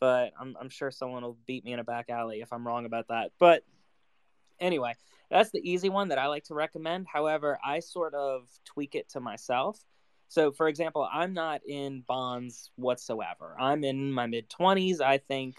[0.00, 2.86] but I'm I'm sure someone will beat me in a back alley if I'm wrong
[2.86, 3.32] about that.
[3.38, 3.62] But
[4.60, 4.94] anyway,
[5.30, 7.06] that's the easy one that I like to recommend.
[7.12, 9.78] However, I sort of tweak it to myself.
[10.28, 13.56] So, for example, I'm not in bonds whatsoever.
[13.58, 15.00] I'm in my mid 20s.
[15.00, 15.56] I think,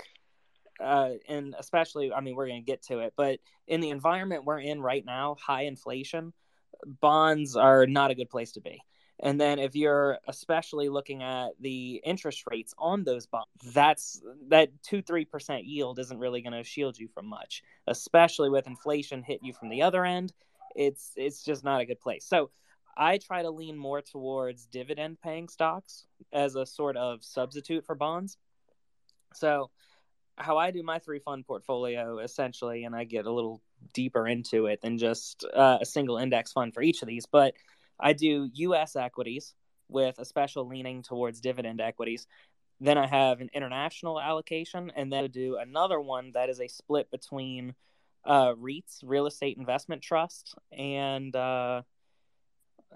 [0.79, 4.45] uh, and especially, I mean, we're going to get to it, but in the environment
[4.45, 6.33] we're in right now, high inflation,
[6.85, 8.81] bonds are not a good place to be.
[9.21, 14.69] And then if you're especially looking at the interest rates on those bonds, that's that
[14.81, 19.21] two, three percent yield isn't really going to shield you from much, especially with inflation
[19.21, 20.31] hitting you from the other end.
[20.73, 22.25] It's it's just not a good place.
[22.25, 22.51] So
[22.99, 27.95] I try to lean more towards dividend paying stocks as a sort of substitute for
[27.95, 28.37] bonds.
[29.33, 29.71] So
[30.35, 33.61] how I do my three fund portfolio essentially, and I get a little
[33.93, 37.53] deeper into it than just uh, a single index fund for each of these, but
[37.97, 39.53] I do US equities
[39.87, 42.27] with a special leaning towards dividend equities.
[42.81, 46.67] Then I have an international allocation, and then I do another one that is a
[46.67, 47.75] split between
[48.25, 51.83] uh, REITs, real estate investment trust, and uh,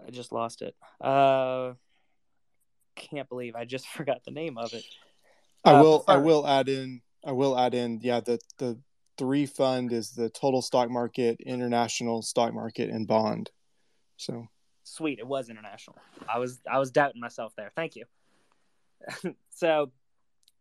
[0.06, 0.76] I just lost it.
[1.00, 1.74] Uh,
[2.96, 4.84] can't believe I just forgot the name of it.
[5.66, 6.04] I uh, will.
[6.08, 7.02] I will add in.
[7.26, 8.00] I will add in.
[8.02, 8.78] Yeah, the the
[9.18, 13.50] three fund is the total stock market, international stock market, and bond.
[14.18, 14.48] So
[14.84, 15.98] sweet, it was international.
[16.28, 17.72] I was I was doubting myself there.
[17.76, 18.06] Thank you.
[19.50, 19.92] so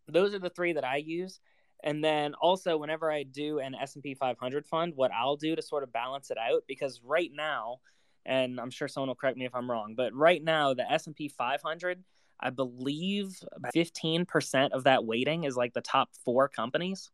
[0.08, 1.40] those are the three that I use.
[1.84, 5.82] And then also whenever I do an S&P 500 fund, what I'll do to sort
[5.82, 7.80] of balance it out because right now
[8.24, 11.28] and I'm sure someone will correct me if I'm wrong, but right now the S&P
[11.28, 12.02] 500,
[12.40, 13.36] I believe
[13.74, 17.10] 15% of that weighting is like the top 4 companies.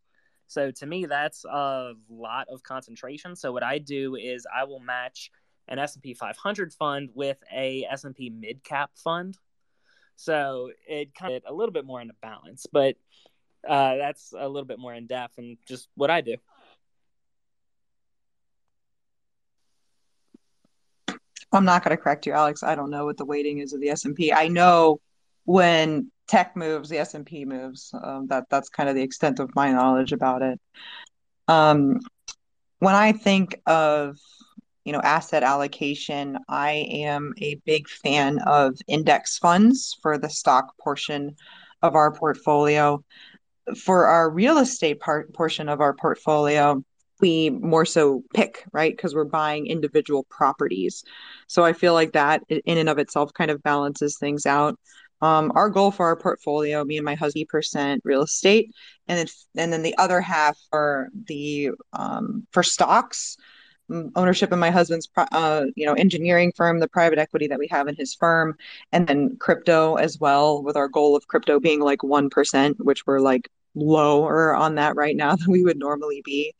[0.46, 3.36] So to me that's a lot of concentration.
[3.36, 5.30] So what I do is I will match
[5.68, 9.36] an S&P 500 fund with a S&P mid cap fund.
[10.16, 12.96] So it kind of a little bit more into balance, but
[13.68, 16.36] uh, that's a little bit more in depth and just what I do.
[21.52, 22.62] I'm not going to correct you, Alex.
[22.62, 24.32] I don't know what the weighting is of the S&P.
[24.32, 25.00] I know
[25.44, 27.90] when tech moves, the S&P moves.
[28.02, 30.60] Um, that that's kind of the extent of my knowledge about it.
[31.48, 32.00] Um,
[32.80, 34.18] when I think of
[34.88, 40.78] you know asset allocation i am a big fan of index funds for the stock
[40.78, 41.36] portion
[41.82, 43.04] of our portfolio
[43.76, 46.82] for our real estate part portion of our portfolio
[47.20, 48.94] we more so pick right?
[48.94, 51.04] Because we're buying individual properties.
[51.46, 54.78] So i feel like that in and of itself kind of balances things out.
[55.20, 58.72] Um, our goal for our portfolio, me and my husband, percent real estate,
[59.08, 59.26] and then
[59.56, 63.36] and then the other half are the um, for stocks.
[63.90, 67.88] Ownership in my husband's uh, you know engineering firm the private equity that we have
[67.88, 68.54] in his firm
[68.92, 73.18] and then crypto as well with our goal of crypto being like 1% which we're
[73.20, 76.54] like lower on that right now than we would normally be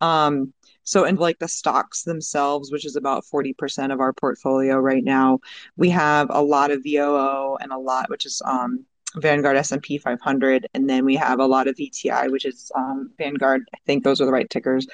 [0.00, 0.52] um
[0.84, 5.40] so and like the stocks themselves which is about 40% of our portfolio right now
[5.76, 8.84] we have a lot of VOO and a lot which is um
[9.16, 13.62] Vanguard S&P 500, and then we have a lot of VTI, which is um, Vanguard.
[13.74, 14.86] I think those are the right tickers,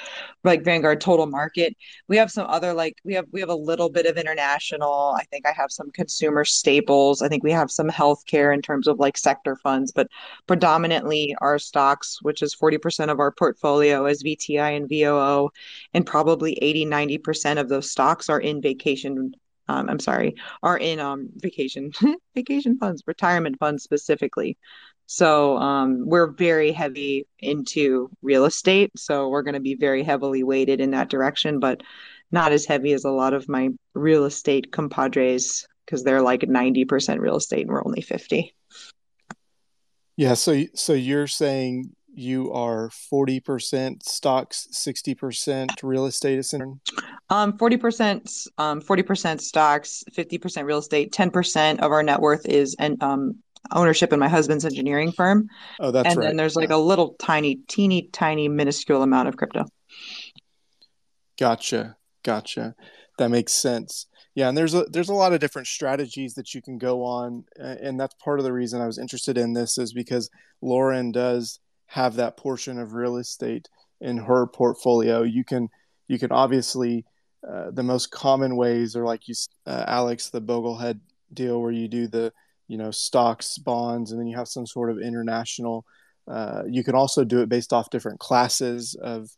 [0.44, 1.76] like Vanguard Total Market.
[2.06, 5.16] We have some other like we have we have a little bit of international.
[5.18, 7.22] I think I have some consumer staples.
[7.22, 10.06] I think we have some healthcare in terms of like sector funds, but
[10.46, 15.50] predominantly our stocks, which is 40% of our portfolio, is VTI and VOO,
[15.92, 19.34] and probably 80 90% of those stocks are in vacation
[19.68, 21.92] um, I'm sorry, are in um, vacation
[22.34, 24.58] vacation funds, retirement funds specifically.
[25.06, 30.42] So um, we're very heavy into real estate, so we're going to be very heavily
[30.42, 31.82] weighted in that direction, but
[32.30, 37.18] not as heavy as a lot of my real estate compadres because they're like 90%
[37.18, 38.54] real estate and we're only 50.
[40.16, 46.54] Yeah, so so you're saying you are 40% stocks, 60% real estate is
[47.30, 53.02] Um, 40%, um, 40% stocks, 50% real estate, 10% of our net worth is and
[53.02, 53.36] um
[53.72, 55.48] ownership in my husband's engineering firm.
[55.80, 56.26] Oh, that's and right.
[56.26, 59.64] then there's like a little tiny, teeny, tiny, minuscule amount of crypto.
[61.38, 61.96] Gotcha.
[62.22, 62.74] Gotcha.
[63.18, 64.06] That makes sense.
[64.34, 67.44] Yeah, and there's a there's a lot of different strategies that you can go on,
[67.56, 70.28] and that's part of the reason I was interested in this is because
[70.60, 71.60] Lauren does
[71.94, 73.68] have that portion of real estate
[74.00, 75.22] in her portfolio.
[75.22, 75.68] You can
[76.08, 77.04] you can obviously
[77.48, 80.98] uh, the most common ways are like you uh, Alex the Boglehead
[81.32, 82.32] deal where you do the
[82.66, 85.84] you know stocks bonds and then you have some sort of international.
[86.26, 89.30] Uh, you can also do it based off different classes of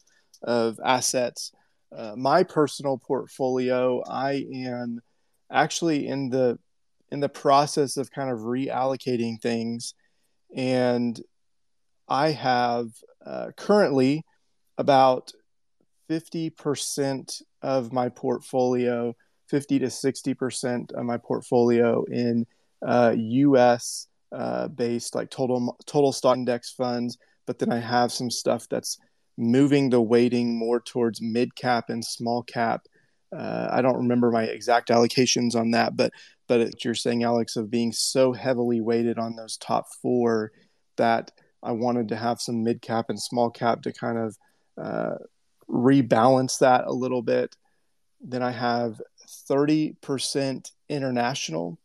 [0.43, 1.53] of assets.
[1.95, 5.01] Uh, my personal portfolio, I am
[5.53, 6.59] actually in the
[7.13, 9.93] in the process of kind of reallocating things,
[10.57, 11.21] and
[12.09, 12.89] I have
[13.25, 14.25] uh, currently
[14.79, 15.33] about
[16.09, 19.15] fifty percent of my portfolio,
[19.49, 22.47] fifty to sixty percent of my portfolio in
[22.87, 24.09] uh, U.S.
[24.33, 27.17] Uh, based like total total stock index funds,
[27.47, 28.99] but then I have some stuff that's
[29.39, 32.87] moving the weighting more towards mid cap and small cap.
[33.37, 36.13] Uh, I don't remember my exact allocations on that, but
[36.49, 40.53] but it, you're saying, Alex, of being so heavily weighted on those top four
[40.97, 41.33] that
[41.67, 44.37] I wanted to have some mid cap and small cap to kind of
[44.81, 45.17] uh,
[45.69, 47.57] rebalance that a little bit.
[48.21, 49.01] Then I have
[49.51, 51.79] 30% international,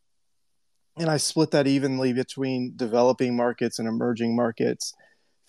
[0.97, 4.93] and I split that evenly between developing markets and emerging markets.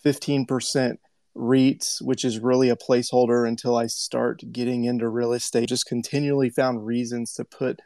[0.05, 0.97] 15%
[1.37, 5.69] REITs, which is really a placeholder until I start getting into real estate.
[5.69, 7.81] Just continually found reasons to put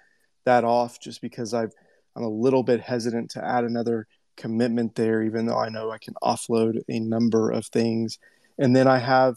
[0.45, 1.73] that off just because I've
[2.15, 4.07] I'm a little bit hesitant to add another
[4.37, 8.19] commitment there, even though I know I can offload a number of things.
[8.59, 9.37] And then I have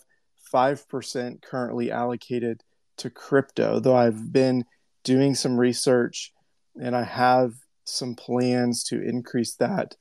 [0.53, 2.63] 5% currently allocated
[2.97, 4.65] to crypto, though I've been
[5.03, 6.33] doing some research
[6.79, 7.53] and I have
[7.85, 9.95] some plans to increase that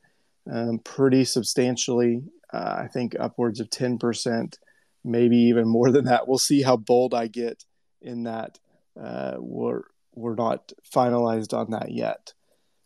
[0.50, 4.56] um, pretty substantially uh, I think upwards of 10%,
[5.04, 6.26] maybe even more than that.
[6.26, 7.64] We'll see how bold I get
[8.00, 8.58] in that.
[8.98, 9.82] Uh, we're,
[10.14, 12.32] we're not finalized on that yet.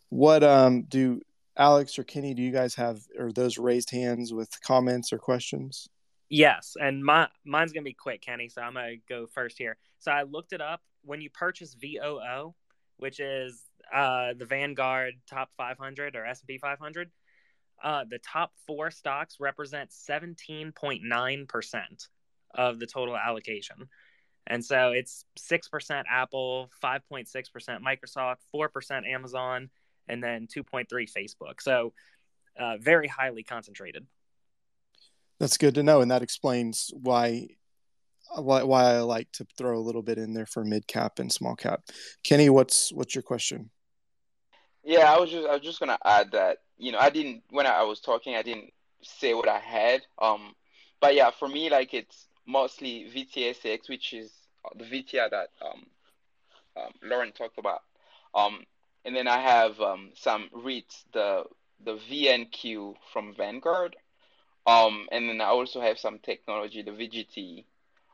[0.09, 1.21] What um, do
[1.57, 5.87] Alex or Kenny, do you guys have, or those raised hands with comments or questions?
[6.29, 8.49] Yes, and my mine's gonna be quick, Kenny.
[8.49, 9.77] So I'm gonna go first here.
[9.99, 10.81] So I looked it up.
[11.03, 12.55] When you purchase VOO,
[12.97, 13.61] which is
[13.93, 17.11] uh, the Vanguard Top 500 or S&P 500,
[17.83, 22.07] uh, the top four stocks represent 17.9%
[22.55, 23.89] of the total allocation.
[24.47, 27.27] And so it's 6% Apple, 5.6%
[27.81, 29.69] Microsoft, 4% Amazon,
[30.07, 31.61] and then 2.3 Facebook.
[31.61, 31.93] So
[32.59, 34.05] uh, very highly concentrated.
[35.39, 37.49] That's good to know, and that explains why
[38.35, 41.31] why, why I like to throw a little bit in there for mid cap and
[41.31, 41.81] small cap.
[42.23, 43.69] Kenny, what's what's your question?
[44.83, 47.65] Yeah, I was just I was just gonna add that you know I didn't when
[47.65, 50.01] I was talking I didn't say what I had.
[50.21, 50.53] Um,
[51.01, 54.31] but yeah, for me like it's mostly VTSAX, which is
[54.75, 55.85] the VTR that um,
[56.77, 57.81] um Lauren talked about.
[58.35, 58.63] Um,
[59.05, 61.43] and then I have um some REITs, the
[61.83, 63.95] the VNQ from Vanguard.
[64.65, 67.65] Um, and then I also have some technology, the VGT.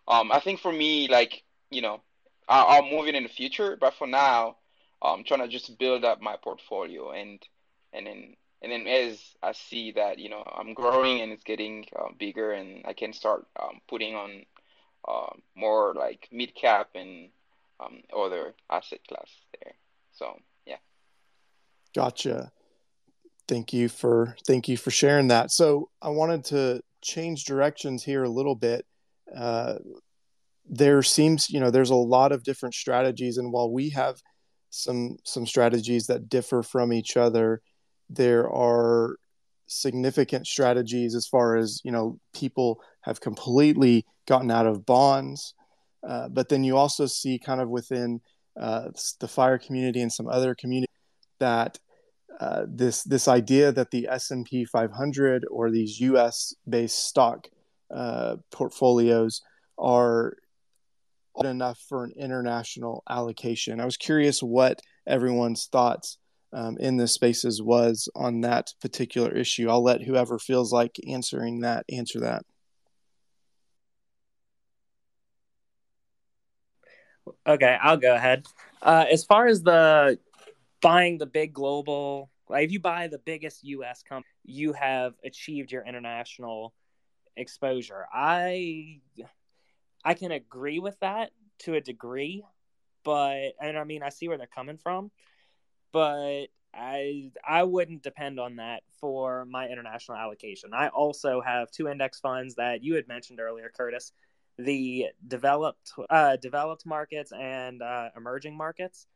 [0.07, 2.01] Um, I think for me like you know
[2.47, 4.57] I, I'll move it in the future, but for now
[5.01, 7.39] I'm trying to just build up my portfolio and
[7.93, 11.85] and then and then as I see that you know I'm growing and it's getting
[11.95, 14.45] uh, bigger and I can start um, putting on
[15.07, 17.29] uh, more like mid cap and
[17.79, 19.29] um, other asset class
[19.61, 19.73] there.
[20.13, 20.39] So.
[21.95, 22.51] Gotcha.
[23.47, 25.51] Thank you for thank you for sharing that.
[25.51, 28.85] So I wanted to change directions here a little bit.
[29.35, 29.75] Uh,
[30.69, 34.21] there seems you know there's a lot of different strategies, and while we have
[34.69, 37.61] some some strategies that differ from each other.
[38.09, 39.17] There are
[39.67, 45.53] significant strategies as far as you know people have completely gotten out of bonds,
[46.07, 48.21] uh, but then you also see kind of within
[48.59, 50.88] uh, the fire community and some other communities
[51.39, 51.79] that
[52.39, 56.53] uh, this this idea that the S and P 500 or these U.S.
[56.67, 57.47] based stock
[57.93, 59.41] uh, portfolios
[59.77, 60.37] are
[61.43, 63.79] enough for an international allocation.
[63.79, 66.17] I was curious what everyone's thoughts
[66.51, 69.69] um, in the spaces was on that particular issue.
[69.69, 72.43] I'll let whoever feels like answering that answer that.
[77.45, 78.45] Okay, I'll go ahead.
[78.81, 80.17] Uh, as far as the
[80.81, 84.03] buying the big global, like if you buy the biggest U.S.
[84.03, 86.73] company, you have achieved your international
[87.35, 88.05] exposure.
[88.13, 89.01] I
[90.03, 92.43] I can agree with that to a degree,
[93.03, 95.11] but and I mean I see where they're coming from,
[95.91, 100.73] but I I wouldn't depend on that for my international allocation.
[100.73, 104.11] I also have two index funds that you had mentioned earlier, Kurtis,
[104.57, 109.07] the developed uh, developed markets and uh, emerging markets.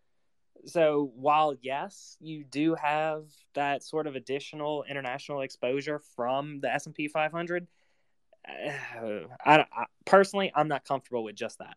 [0.66, 6.86] So while yes, you do have that sort of additional international exposure from the S
[6.86, 7.68] and P 500,
[8.48, 11.76] I, I personally I'm not comfortable with just that.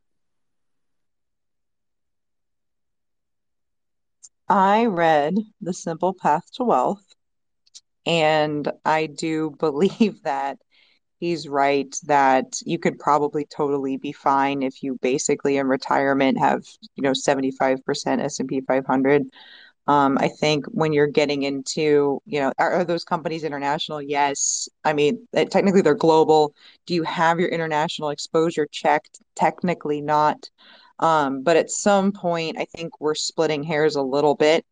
[4.49, 7.05] I read The Simple Path to Wealth,
[8.05, 10.59] and I do believe that
[11.19, 16.63] he's right that you could probably totally be fine if you basically in retirement have,
[16.95, 19.23] you know, 75% S&P 500.
[19.89, 24.03] Um, I think when you're getting into, you know, are, are those companies international?
[24.03, 24.69] Yes.
[24.85, 26.55] I mean, uh, technically they're global.
[26.87, 29.21] Do you have your international exposure checked?
[29.37, 30.51] Technically not.
[30.99, 34.65] Um, but at some point, I think we're splitting hairs a little bit,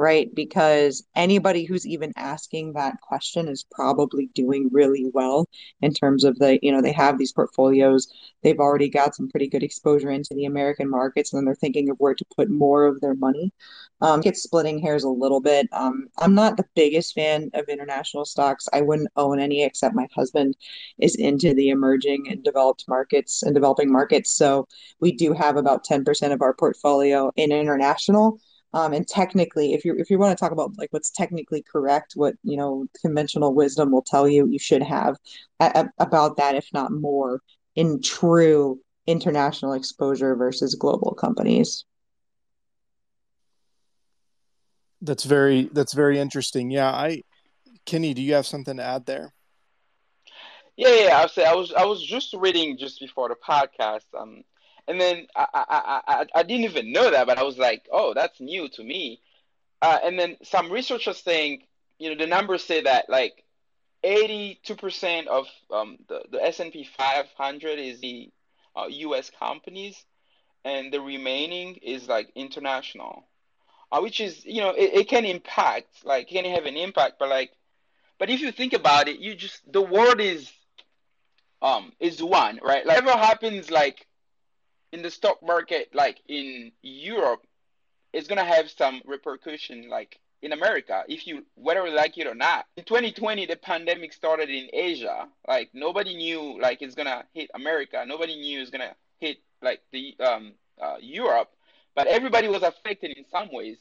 [0.00, 0.34] right?
[0.34, 5.46] Because anybody who's even asking that question is probably doing really well
[5.82, 8.08] in terms of the, you know, they have these portfolios.
[8.42, 11.90] They've already got some pretty good exposure into the American markets, and then they're thinking
[11.90, 13.52] of where to put more of their money.
[14.00, 15.68] Um, it's splitting hairs a little bit.
[15.72, 18.66] Um, I'm not the biggest fan of international stocks.
[18.72, 20.56] I wouldn't own any except my husband
[20.98, 24.32] is into the emerging and developed markets and developing markets.
[24.32, 24.66] So
[24.98, 28.40] we do have about 10% of our portfolio in international.
[28.72, 32.12] Um, and technically, if you if you want to talk about like what's technically correct,
[32.14, 35.16] what you know conventional wisdom will tell you you should have
[35.58, 37.40] a, a, about that, if not more,
[37.74, 41.84] in true international exposure versus global companies.
[45.02, 46.70] That's very that's very interesting.
[46.70, 47.22] Yeah, I
[47.86, 49.32] Kenny, do you have something to add there?
[50.76, 51.18] Yeah, yeah.
[51.18, 54.42] I say I was I was just reading just before the podcast, um,
[54.88, 58.14] and then I I, I I didn't even know that, but I was like, oh,
[58.14, 59.20] that's new to me.
[59.82, 61.62] Uh, and then some researchers saying,
[61.98, 63.44] you know, the numbers say that like
[64.04, 68.30] 82% of um, the, the S&P 500 is the
[68.76, 69.30] uh, U.S.
[69.38, 70.04] companies,
[70.64, 73.24] and the remaining is like international
[73.92, 77.28] uh, which is you know it, it can impact like can have an impact but
[77.28, 77.52] like
[78.18, 80.50] but if you think about it you just the world is
[81.62, 84.06] um is one right like whatever happens like
[84.92, 87.46] in the stock market like in europe
[88.12, 92.34] it's gonna have some repercussion like in america if you whether you like it or
[92.34, 92.66] not.
[92.76, 95.28] In 2020 the pandemic started in asia.
[95.46, 98.04] Like nobody knew like it's gonna hit america.
[98.06, 101.50] Nobody knew it's gonna hit like the um uh, europe.
[101.94, 103.76] But everybody was affected in some ways.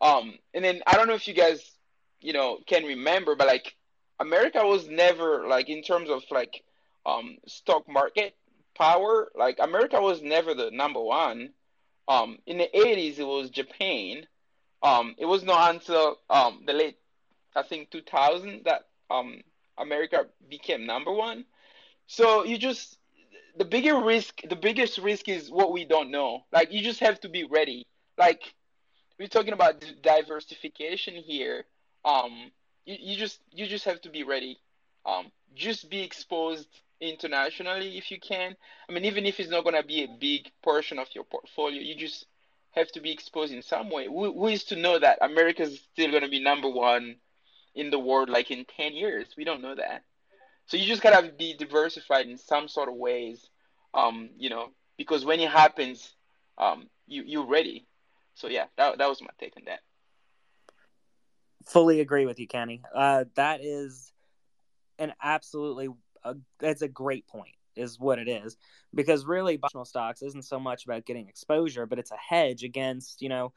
[0.00, 1.62] Um, and then I don't know if you guys,
[2.20, 3.76] you know, can remember, but like
[4.18, 6.64] America was never like in terms of like
[7.06, 8.34] um stock market
[8.74, 11.50] power, like America was never the number one.
[12.08, 14.26] Um, in the 80s, it was Japan.
[14.82, 16.98] Um, it was not until um the late,
[17.54, 19.42] I think 2000 that um
[19.78, 21.44] America became number one.
[22.06, 22.98] So you just
[23.56, 27.20] the bigger risk the biggest risk is what we don't know like you just have
[27.20, 27.86] to be ready
[28.18, 28.54] like
[29.18, 31.64] we're talking about diversification here
[32.04, 32.50] um
[32.84, 34.58] you, you just you just have to be ready
[35.06, 36.68] um just be exposed
[37.02, 38.56] internationally if you can
[38.88, 41.80] i mean even if it's not going to be a big portion of your portfolio
[41.80, 42.26] you just
[42.70, 45.80] have to be exposed in some way who, who is to know that america is
[45.92, 47.16] still going to be number one
[47.74, 50.02] in the world like in 10 years we don't know that
[50.66, 53.48] so you just gotta be diversified in some sort of ways,
[53.94, 56.14] um, you know, because when it happens,
[56.58, 57.86] um, you you're ready.
[58.34, 59.80] So yeah, that that was my take on that.
[61.66, 62.82] Fully agree with you, Kenny.
[62.94, 64.12] Uh, that is
[64.98, 65.88] an absolutely
[66.24, 68.56] a, that's a great point is what it is
[68.94, 73.30] because really stocks isn't so much about getting exposure but it's a hedge against you
[73.30, 73.52] know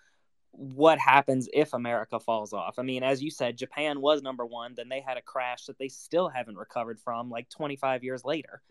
[0.57, 2.79] what happens if America falls off.
[2.79, 5.77] I mean, as you said, Japan was number one, then they had a crash that
[5.77, 8.61] they still haven't recovered from like 25 years later.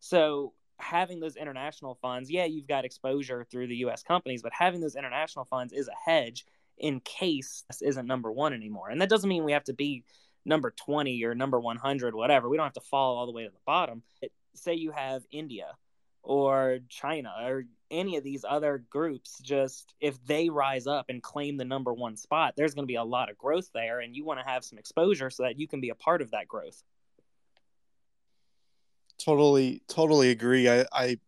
[0.00, 4.80] So, having those international funds, yeah, you've got exposure through the US companies, but having
[4.80, 6.46] those international funds is a hedge
[6.78, 8.88] in case this isn't number one anymore.
[8.88, 10.04] And that doesn't mean we have to be
[10.48, 12.48] number 20 or number 100, whatever.
[12.48, 14.02] We don't have to fall all the way to the bottom.
[14.54, 15.76] Say you have India
[16.22, 21.56] or China or any of these other groups just if they rise up and claim
[21.56, 24.24] the number one spot there's going to be a lot of growth there and you
[24.24, 26.82] want to have some exposure so that you can be a part of that growth
[29.18, 31.18] totally totally agree i, I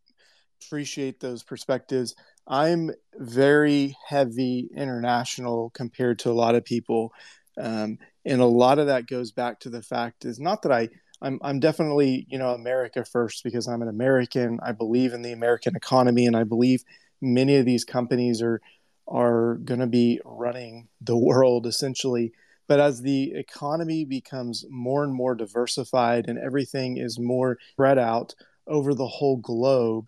[0.63, 2.15] appreciate those perspectives
[2.47, 7.13] i'm very heavy international compared to a lot of people
[7.59, 10.89] um, and a lot of that goes back to the fact is not that i
[11.23, 14.59] I'm I'm definitely you know America first because I'm an American.
[14.63, 16.85] I believe in the American economy, and I believe
[17.21, 18.61] many of these companies are
[19.07, 22.33] are going to be running the world essentially.
[22.69, 28.35] But as the economy becomes more and more diversified and everything is more spread out
[28.69, 30.07] over the whole globe,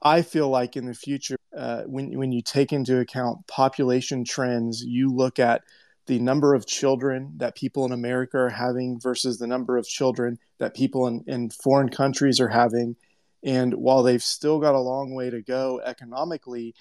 [0.00, 4.82] I feel like in the future, uh, when when you take into account population trends,
[4.84, 5.62] you look at
[6.06, 10.38] the number of children that people in America are having versus the number of children
[10.58, 12.96] that people in, in foreign countries are having.
[13.44, 16.74] And while they've still got a long way to go economically,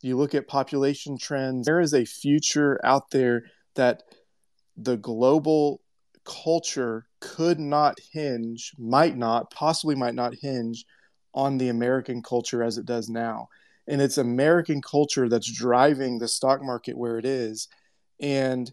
[0.00, 4.02] you look at population trends, there is a future out there that
[4.76, 5.80] the global
[6.24, 10.84] culture could not hinge, might not, possibly might not hinge
[11.34, 13.48] on the American culture as it does now.
[13.86, 17.68] And it's American culture that's driving the stock market where it is.
[18.20, 18.70] And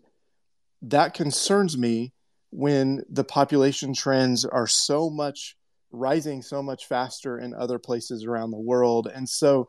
[0.82, 2.14] that concerns me
[2.52, 5.56] when the population trends are so much
[5.96, 9.08] rising so much faster in other places around the world.
[9.14, 9.68] And so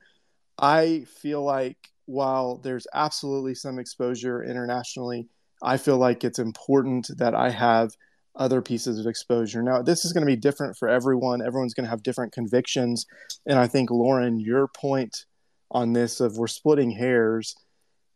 [0.59, 5.29] I feel like while there's absolutely some exposure internationally,
[5.63, 7.93] I feel like it's important that I have
[8.35, 9.63] other pieces of exposure.
[9.63, 11.41] Now, this is going to be different for everyone.
[11.41, 13.07] Everyone's going to have different convictions.
[13.47, 15.25] And I think, Lauren, your point
[15.71, 17.57] on this of we're splitting hairs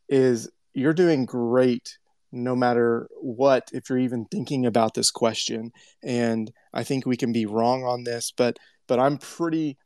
[0.09, 1.99] is you're doing great
[2.33, 5.73] no matter what if you're even thinking about this question.
[6.03, 8.57] And i think we can be wrong on this but
[8.87, 9.77] but i'm pretty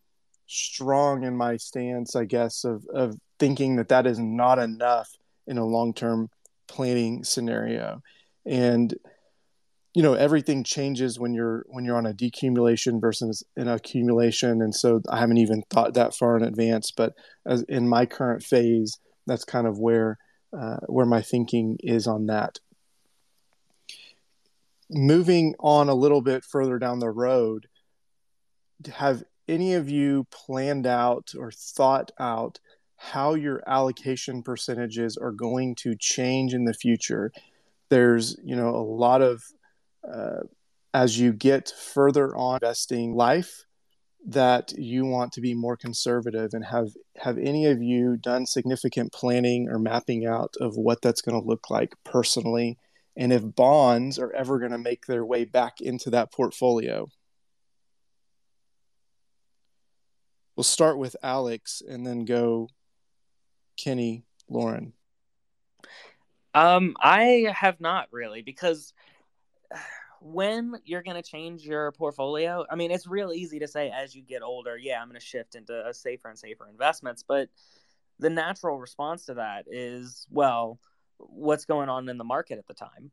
[0.46, 5.08] strong in my stance i guess of of thinking that that is not enough
[5.46, 6.28] in a long-term
[6.66, 8.02] planning scenario.
[8.46, 8.94] And
[9.94, 14.60] you know everything changes when you're when you're on a decumulation versus an accumulation.
[14.60, 17.12] And so i haven't even thought that far in advance but
[17.46, 20.18] as in my current phase that's kind of where
[20.56, 22.58] uh, where my thinking is on that.
[24.90, 27.66] Moving on a little bit further down the road,
[28.92, 32.60] have any of you planned out or thought out
[32.96, 37.32] how your allocation percentages are going to change in the future?
[37.90, 39.42] There's, you know, a lot of
[40.10, 40.40] uh,
[40.92, 43.64] as you get further on investing life
[44.26, 49.12] that you want to be more conservative and have have any of you done significant
[49.12, 52.78] planning or mapping out of what that's going to look like personally?
[53.16, 57.08] And if bonds are ever going to make their way back into that portfolio?
[60.56, 62.68] We'll start with alex and then go
[63.76, 64.94] kenny lauren.
[66.54, 68.94] Um i have not really because
[70.24, 74.14] when you're going to change your portfolio, I mean, it's real easy to say as
[74.14, 77.22] you get older, yeah, I'm going to shift into safer and safer investments.
[77.22, 77.50] But
[78.18, 80.80] the natural response to that is, well,
[81.18, 83.10] what's going on in the market at the time?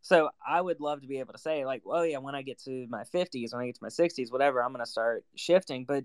[0.00, 2.62] So I would love to be able to say, like, well, yeah, when I get
[2.62, 5.86] to my 50s, when I get to my 60s, whatever, I'm going to start shifting.
[5.86, 6.04] But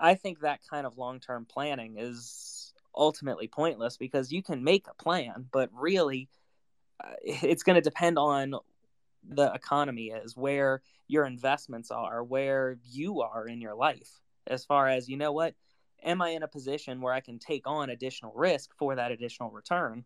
[0.00, 4.86] I think that kind of long term planning is ultimately pointless because you can make
[4.88, 6.28] a plan, but really,
[7.02, 8.54] uh, it's going to depend on
[9.28, 14.88] the economy is, where your investments are, where you are in your life, as far
[14.88, 15.54] as, you know what,
[16.02, 19.50] am I in a position where I can take on additional risk for that additional
[19.50, 20.04] return?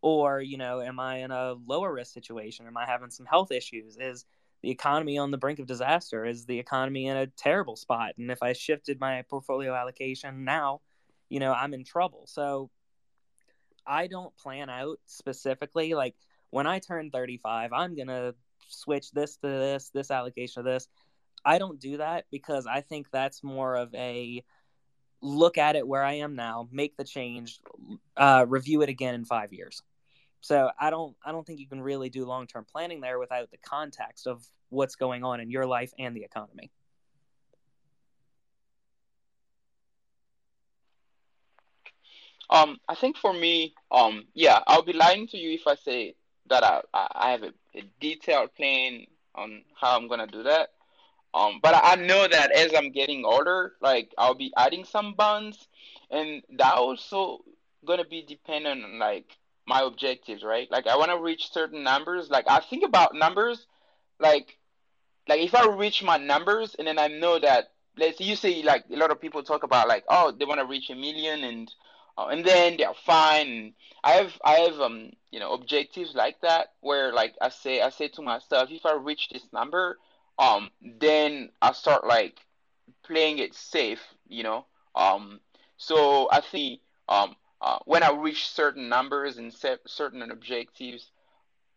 [0.00, 2.66] Or, you know, am I in a lower risk situation?
[2.66, 3.96] Am I having some health issues?
[4.00, 4.24] Is
[4.62, 6.24] the economy on the brink of disaster?
[6.24, 8.14] Is the economy in a terrible spot?
[8.18, 10.80] And if I shifted my portfolio allocation now,
[11.28, 12.24] you know, I'm in trouble.
[12.26, 12.70] So
[13.86, 16.14] I don't plan out specifically like
[16.50, 18.34] when I turn 35, I'm going to
[18.68, 20.88] switch this to this, this allocation of this.
[21.44, 24.44] I don't do that because I think that's more of a
[25.20, 27.60] look at it where I am now, make the change,
[28.16, 29.82] uh, review it again in five years.
[30.40, 33.50] So I don't I don't think you can really do long term planning there without
[33.52, 36.70] the context of what's going on in your life and the economy.
[42.50, 46.16] Um, I think for me, um, yeah, I'll be lying to you if I say
[46.52, 50.70] that I, I have a, a detailed plan on how I'm gonna do that.
[51.34, 55.68] Um, but I know that as I'm getting older, like I'll be adding some bonds,
[56.10, 57.44] and that also
[57.86, 60.70] gonna be dependent on like my objectives, right?
[60.70, 62.30] Like I want to reach certain numbers.
[62.30, 63.66] Like I think about numbers,
[64.20, 64.58] like
[65.28, 68.84] like if I reach my numbers, and then I know that let's you say like
[68.92, 71.72] a lot of people talk about like oh they want to reach a million and
[72.18, 73.74] uh, and then they're fine.
[74.04, 77.90] I have I have um you know objectives like that where like I say I
[77.90, 79.98] say to myself if I reach this number
[80.38, 82.38] um then I start like
[83.04, 85.40] playing it safe you know um
[85.76, 91.10] so I think um uh, when I reach certain numbers and set certain objectives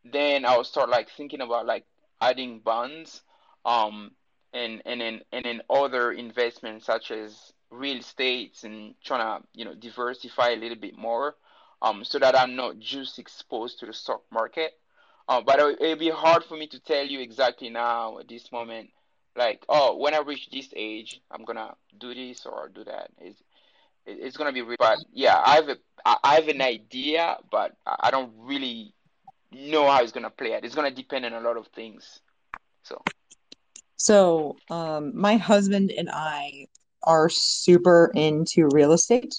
[0.04, 1.86] then I'll start like thinking about like
[2.22, 3.22] adding bonds,
[3.66, 4.16] um,
[4.54, 9.66] and and then and then other investments such as real estates and trying to you
[9.66, 11.36] know diversify a little bit more,
[11.82, 14.74] um, so that I'm not just exposed to the stock market.
[15.28, 18.52] Uh, but it, it'd be hard for me to tell you exactly now at this
[18.52, 18.90] moment,
[19.36, 23.10] like, oh, when I reach this age, I'm gonna do this or do that.
[23.20, 23.42] It's,
[24.06, 28.32] it's gonna be, but yeah, I have a, I have an idea, but I don't
[28.38, 28.94] really
[29.52, 30.64] know how it's gonna play out.
[30.64, 32.20] It's gonna depend on a lot of things.
[32.84, 33.02] So.
[33.98, 36.68] So, um, my husband and I
[37.06, 39.36] are super into real estate.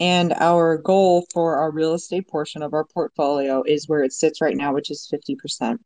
[0.00, 4.40] And our goal for our real estate portion of our portfolio is where it sits
[4.40, 5.78] right now, which is 50%.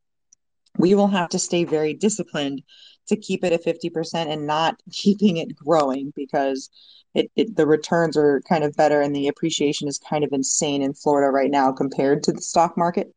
[0.79, 2.63] We will have to stay very disciplined
[3.09, 6.71] to keep it at 50% and not keeping it growing because
[7.15, 10.83] it, it, the returns are kind of better and the appreciation is kind of insane
[10.83, 13.13] in Florida right now compared to the stock market.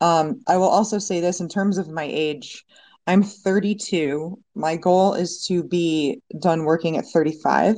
[0.00, 2.64] Um, I will also say this in terms of my age,
[3.06, 4.38] I'm 32.
[4.54, 7.76] My goal is to be done working at 35.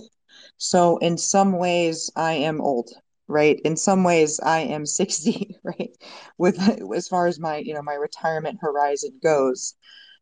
[0.56, 2.90] So in some ways I am old,
[3.26, 3.60] right?
[3.64, 5.90] In some ways I am 60, right?
[6.38, 6.58] With
[6.94, 9.74] as far as my, you know, my retirement horizon goes.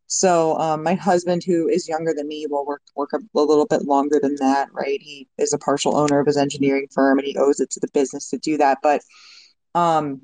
[0.08, 3.66] So um, my husband, who is younger than me, will work work a, a little
[3.66, 5.00] bit longer than that, right?
[5.02, 7.88] He is a partial owner of his engineering firm, and he owes it to the
[7.92, 8.78] business to do that.
[8.82, 9.02] But
[9.74, 10.22] um,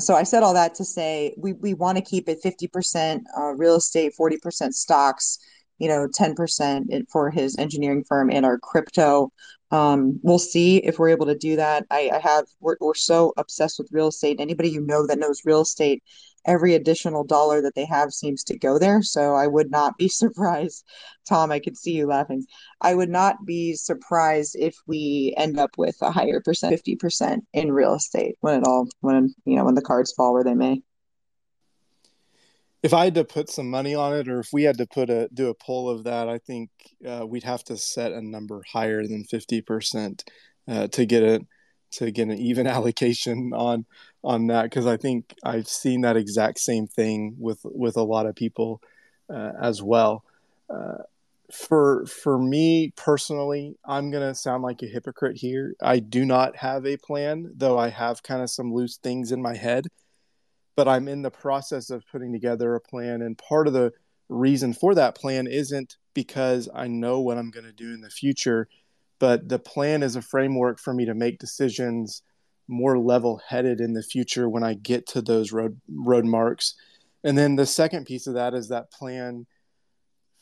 [0.00, 3.26] so I said all that to say we we want to keep it fifty percent
[3.38, 5.38] uh, real estate, forty percent stocks,
[5.78, 9.32] you know, ten percent for his engineering firm and our crypto.
[9.70, 11.86] Um, we'll see if we're able to do that.
[11.90, 14.40] I, I have we're, we're so obsessed with real estate.
[14.40, 16.02] Anybody you know that knows real estate
[16.44, 19.02] every additional dollar that they have seems to go there.
[19.02, 20.84] So I would not be surprised,
[21.28, 22.44] Tom, I could see you laughing.
[22.80, 27.72] I would not be surprised if we end up with a higher percent, 50% in
[27.72, 30.82] real estate when it all, when, you know, when the cards fall where they may.
[32.82, 35.10] If I had to put some money on it, or if we had to put
[35.10, 36.70] a do a poll of that, I think
[37.06, 40.24] uh, we'd have to set a number higher than fifty percent
[40.66, 41.42] uh, to get it
[41.92, 43.86] to get an even allocation on
[44.22, 48.26] on that because I think I've seen that exact same thing with with a lot
[48.26, 48.82] of people
[49.32, 50.24] uh, as well.
[50.68, 50.98] Uh,
[51.52, 55.74] for for me personally, I'm gonna sound like a hypocrite here.
[55.82, 59.42] I do not have a plan, though I have kind of some loose things in
[59.42, 59.86] my head.
[60.76, 63.92] But I'm in the process of putting together a plan, and part of the
[64.28, 68.10] reason for that plan isn't because I know what I'm going to do in the
[68.10, 68.68] future,
[69.20, 72.22] but the plan is a framework for me to make decisions
[72.66, 76.74] more level headed in the future when I get to those road road marks.
[77.22, 79.46] And then the second piece of that is that plan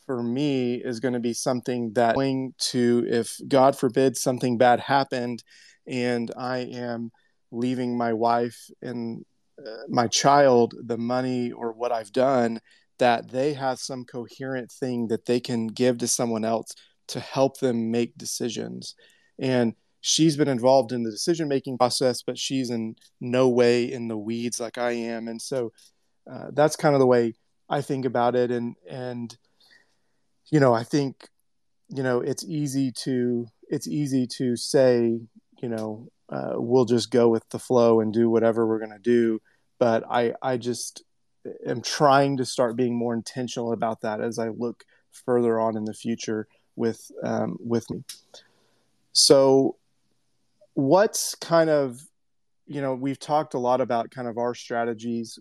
[0.05, 4.79] for me is going to be something that going to if God forbid something bad
[4.79, 5.43] happened
[5.85, 7.11] and I am
[7.51, 9.25] leaving my wife and
[9.59, 12.59] uh, my child the money or what I've done
[12.99, 16.73] that they have some coherent thing that they can give to someone else
[17.09, 18.95] to help them make decisions.
[19.37, 24.07] And she's been involved in the decision making process, but she's in no way in
[24.07, 25.27] the weeds like I am.
[25.27, 25.71] And so
[26.29, 27.35] uh, that's kind of the way
[27.69, 28.51] I think about it.
[28.51, 29.35] And, and,
[30.51, 31.27] you know, I think,
[31.89, 35.19] you know, it's easy to, it's easy to say,
[35.61, 38.99] you know, uh, we'll just go with the flow and do whatever we're going to
[38.99, 39.39] do.
[39.79, 41.03] But I, I just
[41.65, 45.85] am trying to start being more intentional about that as I look further on in
[45.85, 46.47] the future
[46.79, 48.03] with, um, with me.
[49.11, 49.75] So
[50.73, 51.99] what's kind of
[52.65, 55.37] you know we've talked a lot about kind of our strategies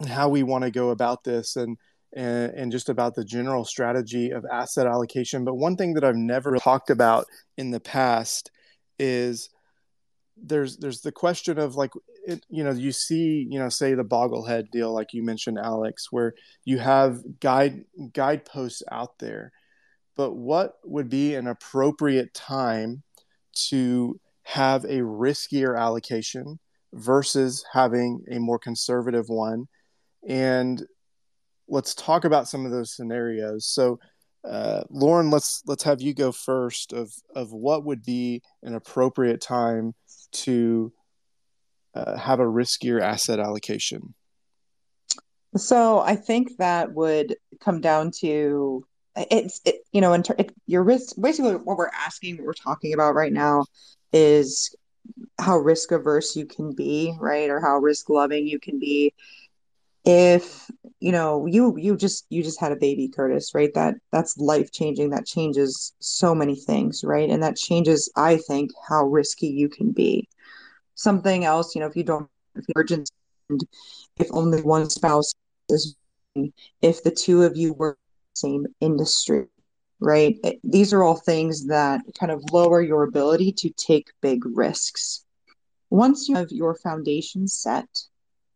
[0.00, 1.76] and how we want to go about this and,
[2.14, 6.16] and and just about the general strategy of asset allocation but one thing that i've
[6.16, 7.26] never talked about
[7.58, 8.50] in the past
[8.98, 9.50] is
[10.42, 11.92] there's there's the question of like
[12.26, 16.10] it, you know you see you know say the Boglehead deal like you mentioned alex
[16.10, 16.34] where
[16.64, 19.52] you have guide guideposts out there
[20.16, 23.02] but what would be an appropriate time
[23.68, 26.58] to have a riskier allocation
[26.92, 29.66] versus having a more conservative one.
[30.26, 30.82] And
[31.68, 33.66] let's talk about some of those scenarios.
[33.66, 34.00] So,
[34.44, 36.92] uh, Lauren, let's let's have you go first.
[36.92, 39.94] Of of what would be an appropriate time
[40.32, 40.92] to
[41.94, 44.14] uh, have a riskier asset allocation.
[45.56, 48.84] So I think that would come down to
[49.16, 50.36] it's it, you know in ter-
[50.66, 53.64] your risk basically what we're asking what we're talking about right now
[54.12, 54.74] is
[55.38, 57.50] how risk averse you can be, right?
[57.50, 59.12] Or how risk loving you can be.
[60.04, 63.72] If you know you you just you just had a baby, Kurtis, right?
[63.74, 65.10] That that's life changing.
[65.10, 67.28] That changes so many things, right?
[67.28, 70.28] And that changes, I think, how risky you can be.
[70.94, 73.10] Something else, you know, if you don't if urgent,
[74.18, 75.34] if only one spouse
[75.68, 75.96] is
[76.82, 77.96] if the two of you were
[78.40, 79.46] same industry,
[80.00, 80.36] right?
[80.64, 85.24] These are all things that kind of lower your ability to take big risks.
[85.90, 87.88] Once you have your foundation set,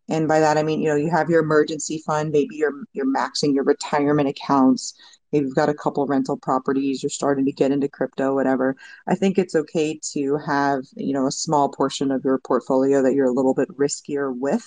[0.08, 3.06] and by that I mean, you know, you have your emergency fund, maybe you're you're
[3.06, 4.94] maxing your retirement accounts,
[5.32, 8.76] maybe you've got a couple rental properties, you're starting to get into crypto, whatever.
[9.06, 13.14] I think it's okay to have, you know, a small portion of your portfolio that
[13.14, 14.66] you're a little bit riskier with.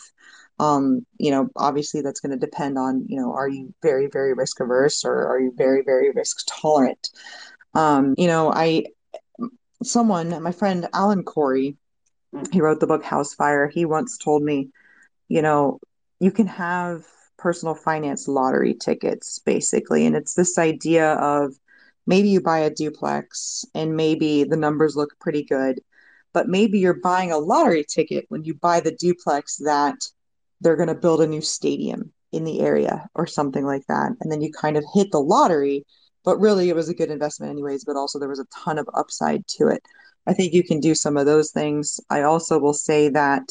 [0.60, 4.34] Um, you know, obviously that's going to depend on, you know, are you very, very
[4.34, 7.10] risk averse or are you very, very risk tolerant?
[7.76, 8.86] Um, you know, I
[9.84, 11.78] someone, my friend Alan Corey,
[12.52, 13.68] he wrote the book House Fire.
[13.68, 14.70] He once told me,
[15.28, 15.80] you know,
[16.20, 17.06] you can have
[17.38, 20.06] personal finance lottery tickets, basically.
[20.06, 21.54] And it's this idea of
[22.06, 25.82] maybe you buy a duplex and maybe the numbers look pretty good,
[26.34, 29.98] but maybe you're buying a lottery ticket when you buy the duplex that
[30.62, 34.12] they're going to build a new stadium in the area or something like that.
[34.22, 35.86] And then you kind of hit the lottery,
[36.24, 38.90] but really it was a good investment, anyways, but also there was a ton of
[38.94, 39.82] upside to it.
[40.26, 42.00] I think you can do some of those things.
[42.10, 43.44] I also will say that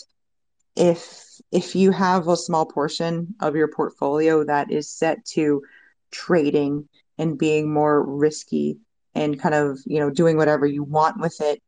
[0.74, 5.62] if if you have a small portion of your portfolio that is set to
[6.10, 6.88] trading
[7.18, 8.78] and being more risky
[9.14, 11.62] and kind of you know doing whatever you want with it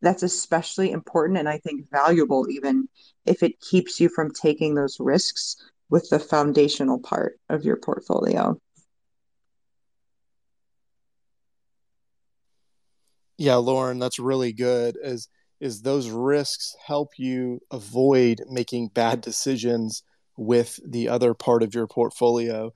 [0.00, 2.88] that's especially important and i think valuable even
[3.26, 5.56] if it keeps you from taking those risks
[5.90, 8.58] with the foundational part of your portfolio.
[13.36, 14.96] Yeah lauren that's really good.
[15.02, 15.28] Is
[15.60, 20.02] is those risks help you avoid making bad decisions
[20.36, 22.72] with the other part of your portfolio?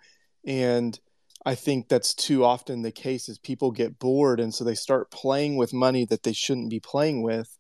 [0.47, 0.99] And
[1.45, 5.11] i think that's too often the case is people get bored and so they start
[5.11, 7.59] playing with money that they shouldn't be playing with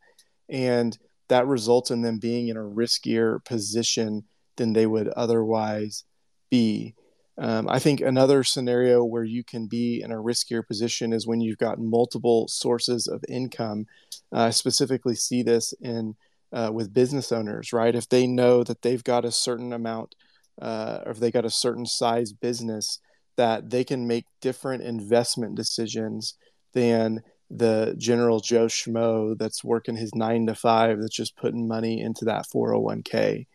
[0.48, 4.24] and that results in them being in a riskier position
[4.56, 6.04] than they would otherwise
[6.50, 6.94] be
[7.38, 11.40] um, I think another scenario where you can be in a riskier position is when
[11.40, 13.86] you've got multiple sources of income.
[14.32, 16.14] Uh, I specifically see this in
[16.52, 17.94] uh, with business owners, right?
[17.94, 20.14] If they know that they've got a certain amount,
[20.60, 23.00] uh, or if they got a certain size business,
[23.36, 26.34] that they can make different investment decisions
[26.72, 32.00] than the general Joe Schmo that's working his nine to five that's just putting money
[32.00, 33.46] into that 401k.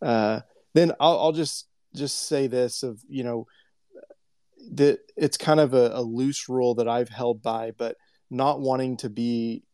[0.00, 0.40] Uh,
[0.74, 3.46] then I'll, I'll just just say this of you know
[4.72, 7.96] that it's kind of a, a loose rule that I've held by, but
[8.30, 9.64] not wanting to be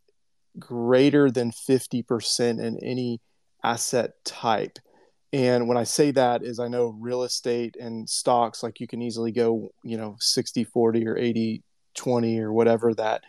[0.59, 3.21] greater than 50% in any
[3.63, 4.79] asset type.
[5.33, 9.03] And when I say that is I know real estate and stocks, like you can
[9.03, 11.63] easily go, you know, 60, 40 or 80,
[11.95, 13.25] 20 or whatever that,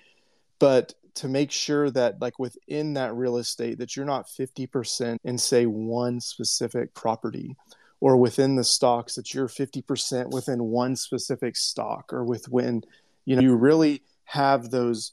[0.60, 5.38] but to make sure that like within that real estate that you're not 50% in
[5.38, 7.58] say one specific property
[8.00, 12.84] or within the stocks that you're 50% within one specific stock or with when
[13.26, 15.12] you know you really have those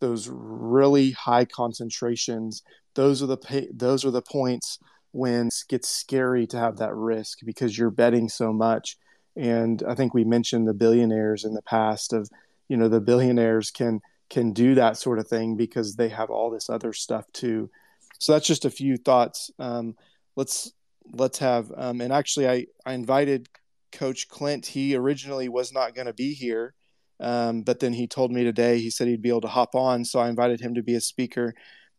[0.00, 2.62] those really high concentrations
[2.94, 4.78] those are the those are the points
[5.12, 8.96] when it gets scary to have that risk because you're betting so much.
[9.36, 12.28] And i think we mentioned the billionaires in the past of
[12.68, 14.00] you know the billionaires can
[14.30, 17.70] can do that sort of thing because they have all this other stuff too.
[18.18, 19.50] So that's just a few thoughts.
[19.58, 19.94] Um,
[20.36, 20.72] let's
[21.12, 23.48] let's have um, and actually I, I invited
[23.92, 24.66] coach clint.
[24.66, 26.74] He originally was not going to be here
[27.20, 30.04] um, but then he told me today he said he'd be able to hop on.
[30.04, 31.54] So i invited him to be a speaker.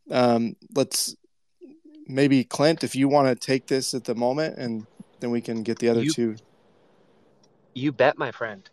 [0.09, 1.15] Um, let's
[2.09, 4.85] maybe clint if you want to take this at the moment and
[5.19, 6.35] then we can get the other you, two
[7.73, 8.69] you bet my friend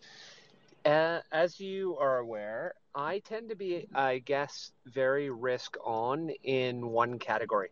[0.85, 6.87] uh, as you are aware I tend to be, I guess, very risk on in
[6.89, 7.69] one category.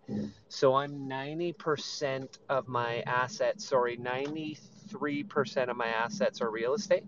[0.48, 7.04] So I'm 90% of my assets, sorry, 93% of my assets are real estate,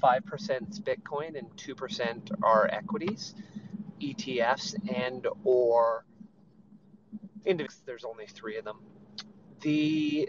[0.00, 3.34] 5% is Bitcoin, and 2% are equities,
[4.00, 6.06] ETFs, and or
[7.44, 7.82] index.
[7.84, 8.80] There's only three of them.
[9.60, 10.28] The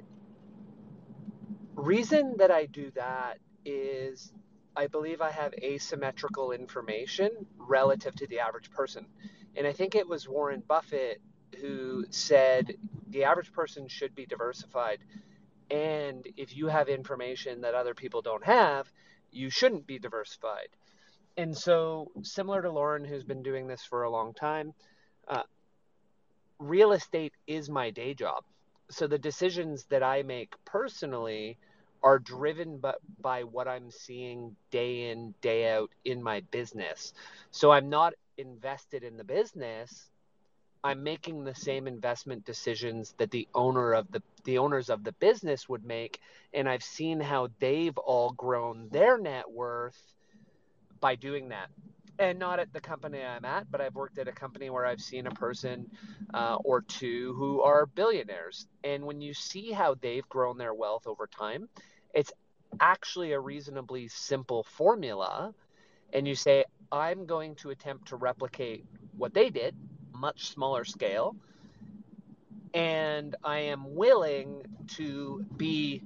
[1.76, 4.32] reason that I do that is
[4.76, 9.06] I believe I have asymmetrical information relative to the average person.
[9.56, 11.22] And I think it was Warren Buffett
[11.62, 12.76] who said
[13.10, 15.00] the average person should be diversified.
[15.72, 18.92] And if you have information that other people don't have,
[19.32, 20.70] you shouldn't be diversified.
[21.38, 24.74] And so, similar to Lauren, who's been doing this for a long time,
[25.28, 25.44] uh,
[26.60, 28.44] real estate is my day job.
[28.90, 31.58] So, the decisions that I make personally
[32.04, 37.14] are driven by, by what I'm seeing day in, day out in my business.
[37.50, 40.12] So I'm not invested in the business.
[40.84, 45.14] I'm making the same investment decisions that the owner of the the owners of the
[45.14, 46.20] business would make
[46.54, 49.98] and I've seen how they've all grown their net worth
[51.02, 51.70] by doing that.
[52.18, 55.02] And not at the company I'm at, but I've worked at a company where I've
[55.02, 55.90] seen a person
[56.34, 58.68] uh, or two who are billionaires.
[58.84, 61.68] And when you see how they've grown their wealth over time,
[62.14, 62.32] it's
[62.80, 65.54] actually a reasonably simple formula.
[66.14, 68.86] And you say, I'm going to attempt to replicate
[69.18, 69.76] what they did
[70.14, 71.36] much smaller scale.
[72.74, 74.64] And I am willing
[74.96, 76.04] to be,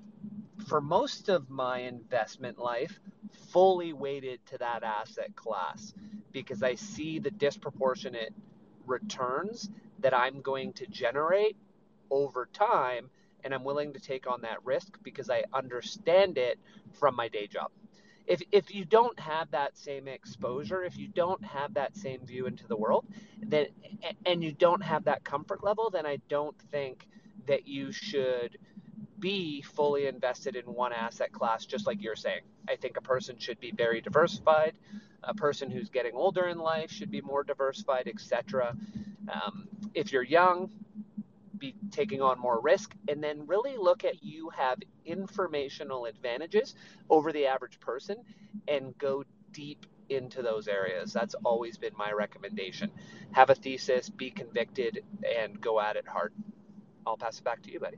[0.67, 2.99] for most of my investment life,
[3.51, 5.93] fully weighted to that asset class
[6.31, 8.33] because I see the disproportionate
[8.85, 11.57] returns that I'm going to generate
[12.11, 13.09] over time.
[13.43, 16.59] And I'm willing to take on that risk because I understand it
[16.91, 17.71] from my day job
[18.29, 22.45] if if you don't have that same exposure, if you don't have that same view
[22.45, 23.05] into the world,
[23.41, 23.65] then
[24.25, 27.07] and you don't have that comfort level, then I don't think
[27.47, 28.57] that you should
[29.19, 32.41] be fully invested in one asset class, just like you're saying.
[32.67, 34.73] I think a person should be very diversified.
[35.23, 38.75] A person who's getting older in life should be more diversified, etc.
[39.31, 40.69] Um, if you're young,
[41.57, 46.73] be taking on more risk and then really look at you have informational advantages
[47.09, 48.17] over the average person
[48.67, 51.13] and go deep into those areas.
[51.13, 52.91] That's always been my recommendation.
[53.31, 55.03] Have a thesis, be convicted,
[55.37, 56.33] and go at it hard.
[57.05, 57.97] I'll pass it back to you, buddy.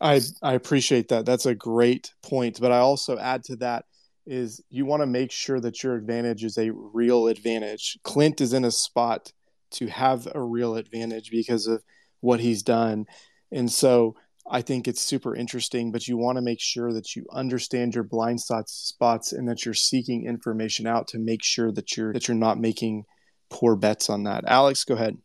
[0.00, 1.26] I, I appreciate that.
[1.26, 2.60] That's a great point.
[2.60, 3.84] But I also add to that
[4.26, 7.98] is you want to make sure that your advantage is a real advantage.
[8.04, 9.32] Clint is in a spot
[9.72, 11.82] to have a real advantage because of
[12.20, 13.06] what he's done.
[13.52, 14.16] And so
[14.50, 18.04] I think it's super interesting, but you want to make sure that you understand your
[18.04, 22.36] blind spots and that you're seeking information out to make sure that you're that you're
[22.36, 23.04] not making
[23.48, 24.44] poor bets on that.
[24.46, 25.18] Alex, go ahead.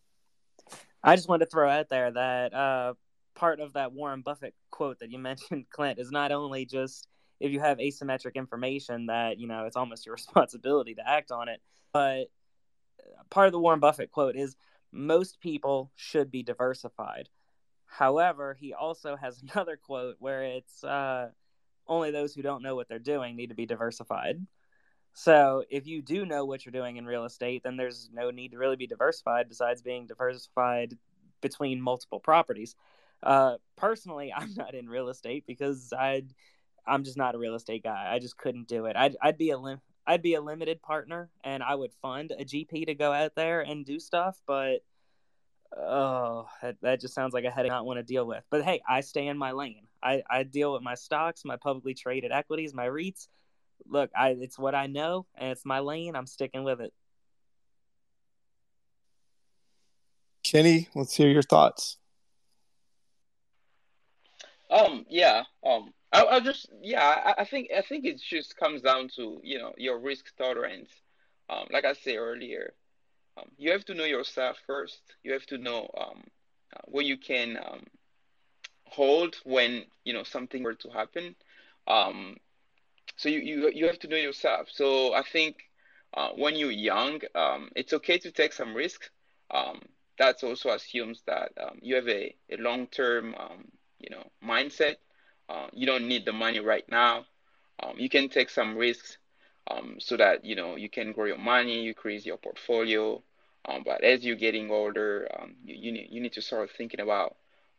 [1.04, 2.94] I just wanted to throw out there that uh,
[3.36, 7.08] part of that Warren Buffett quote that you mentioned, Clint, is not only just
[7.40, 11.50] if you have asymmetric information that you know it's almost your responsibility to act on
[11.50, 11.62] it,
[11.94, 12.26] but
[13.30, 14.56] part of the Warren Buffett quote is
[14.92, 17.30] most people should be diversified.
[17.86, 21.30] However, he also has another quote where it's uh,
[21.88, 24.46] only those who don't know what they're doing need to be diversified.
[25.14, 28.52] So if you do know what you're doing in real estate, then there's no need
[28.52, 30.98] to really be diversified besides being diversified
[31.40, 32.76] between multiple properties.
[33.26, 36.24] Uh, personally, I'm not in real estate because I,
[36.86, 38.10] I'm just not a real estate guy.
[38.14, 38.96] I just couldn't do it.
[38.96, 42.46] I'd, I'd be a lim- I'd be a limited partner and I would fund a
[42.46, 44.84] GP to go out there and do stuff, but
[45.76, 48.44] oh, that, that just sounds like a headache I don't want to deal with.
[48.52, 49.88] But hey, I stay in my lane.
[50.04, 53.28] I, I deal with my stocks, my publicly traded equities, my REITs.
[53.88, 56.16] Look, I it's what I know and it's my lane.
[56.16, 56.94] I'm sticking with it.
[60.44, 61.98] Kenny, let's hear your thoughts.
[64.76, 65.44] Um, yeah.
[65.66, 69.40] Um, I, I just yeah, I, I think I think it just comes down to
[69.44, 70.92] you know your risk tolerance.
[71.50, 72.74] Um, like I said earlier,
[73.38, 75.02] um, you have to know yourself first.
[75.24, 76.24] You have to know um,
[76.76, 77.86] uh, what you can um,
[78.86, 81.36] hold when you know something were to happen.
[81.88, 82.38] Um,
[83.18, 84.70] so you, you you have to know yourself.
[84.72, 85.58] So I think
[86.16, 89.10] uh, when you're young, um, it's okay to take some risks.
[89.52, 89.82] Um,
[90.20, 93.66] that also assumes that um, you have a, a long-term um,
[94.06, 94.96] you know mindset
[95.50, 97.26] uh, you don't need the money right now.
[97.84, 99.18] Um, you can take some risks
[99.70, 103.22] um, so that you know you can grow your money, you increase your portfolio.
[103.68, 107.00] Um, but as you're getting older, um, you, you need you need to start thinking
[107.00, 107.36] about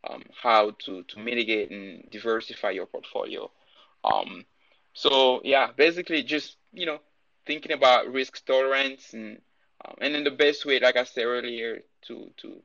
[0.08, 3.50] um, how to to mitigate and diversify your portfolio.
[4.04, 4.44] Um,
[4.92, 6.98] so yeah, basically just you know
[7.46, 9.40] thinking about risk tolerance and
[10.00, 12.62] and then the best way, like I said earlier, to to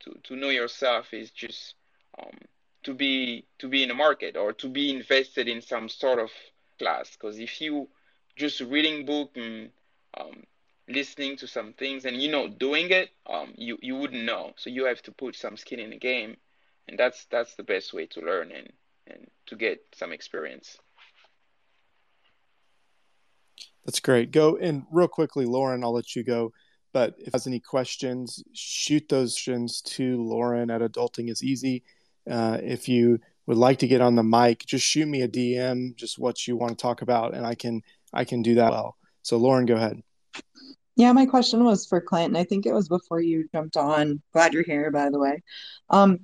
[0.00, 1.74] to to know yourself is just
[2.18, 2.38] um,
[2.84, 6.30] to be to be in the market or to be invested in some sort of
[6.78, 7.10] class.
[7.12, 7.88] Because if you
[8.36, 9.70] just reading book and
[10.18, 10.42] um,
[10.88, 14.52] listening to some things and you know doing it um, you you wouldn't know.
[14.56, 16.36] So you have to put some skin in the game.
[16.88, 18.72] And that's that's the best way to learn and
[19.06, 20.76] and to get some experience.
[23.84, 24.30] That's great.
[24.30, 26.52] Go and real quickly lauren i'll let you go.
[26.92, 31.84] But if has any questions shoot those questions to lauren at adulting is easy
[32.30, 35.96] uh, if you would like to get on the mic, just shoot me a DM,
[35.96, 38.96] just what you want to talk about, and I can I can do that well.
[39.22, 40.02] So Lauren, go ahead.
[40.96, 44.20] Yeah, my question was for Clint, and I think it was before you jumped on.
[44.32, 45.42] Glad you're here, by the way.
[45.88, 46.20] Um,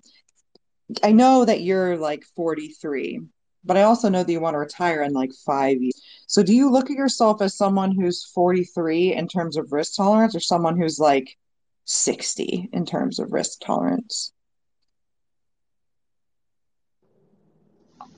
[1.02, 3.20] I know that you're like 43,
[3.64, 6.00] but I also know that you want to retire in like five years.
[6.26, 10.34] So do you look at yourself as someone who's 43 in terms of risk tolerance,
[10.34, 11.36] or someone who's like
[11.84, 14.32] 60 in terms of risk tolerance?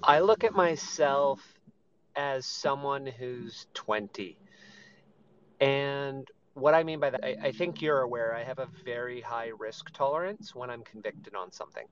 [0.03, 1.41] I look at myself
[2.17, 4.39] as someone who's 20.
[5.61, 9.21] And what I mean by that, I, I, think you're aware I have a very
[9.21, 11.87] high risk tolerance when I'm convicted on something.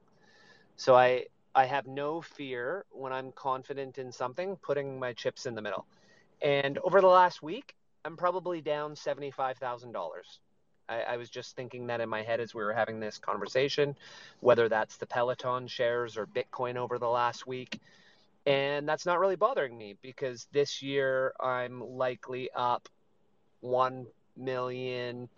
[0.76, 5.54] So I I have no fear when I'm confident in something, putting my chips in
[5.54, 5.86] the middle.
[6.40, 9.92] And over the last week, I'm probably down $75,000.
[10.88, 13.96] I, I was just thinking that in my head as we were having this conversation,
[14.40, 17.80] whether that's the Peloton shares or Bitcoin over the last week.
[18.46, 22.88] And that's not really bothering me because this year I'm likely up
[23.60, 25.28] 1 million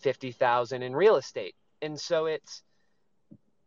[0.00, 1.54] 50,000 in real estate.
[1.80, 2.62] And so it's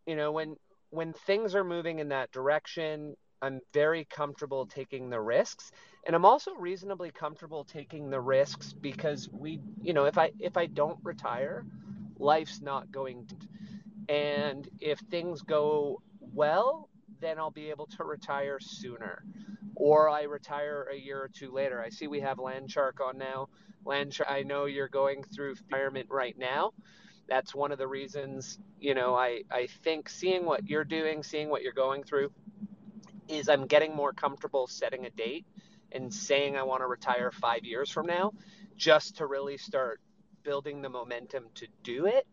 [0.06, 0.56] you know when
[0.90, 5.70] when things are moving in that direction, I'm very comfortable taking the risks.
[6.06, 10.56] And I'm also reasonably comfortable taking the risks because we, you know, if I if
[10.56, 11.64] I don't retire,
[12.18, 13.36] life's not going to
[14.08, 16.88] and if things go well,
[17.20, 19.22] then I'll be able to retire sooner.
[19.76, 21.82] Or I retire a year or two later.
[21.82, 23.48] I see we have Landshark on now.
[23.86, 26.72] Landshark, I know you're going through retirement right now
[27.28, 31.48] that's one of the reasons you know i i think seeing what you're doing seeing
[31.50, 32.30] what you're going through
[33.28, 35.46] is i'm getting more comfortable setting a date
[35.92, 38.32] and saying i want to retire five years from now
[38.76, 40.00] just to really start
[40.48, 42.26] building the momentum to do it.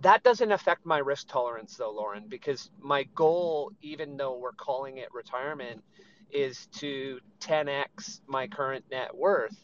[0.00, 4.98] That doesn't affect my risk tolerance though lauren because my goal even though we're calling
[4.98, 5.82] it retirement
[6.30, 9.56] is to 10x my current net worth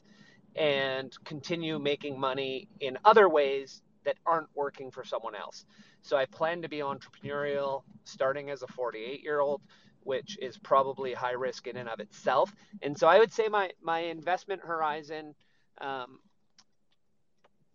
[0.57, 5.64] and continue making money in other ways that aren't working for someone else.
[6.03, 9.61] So I plan to be entrepreneurial starting as a 48 year old,
[10.03, 12.55] which is probably high risk in and of itself.
[12.82, 15.34] And so I would say my, my investment horizon
[15.80, 16.18] um,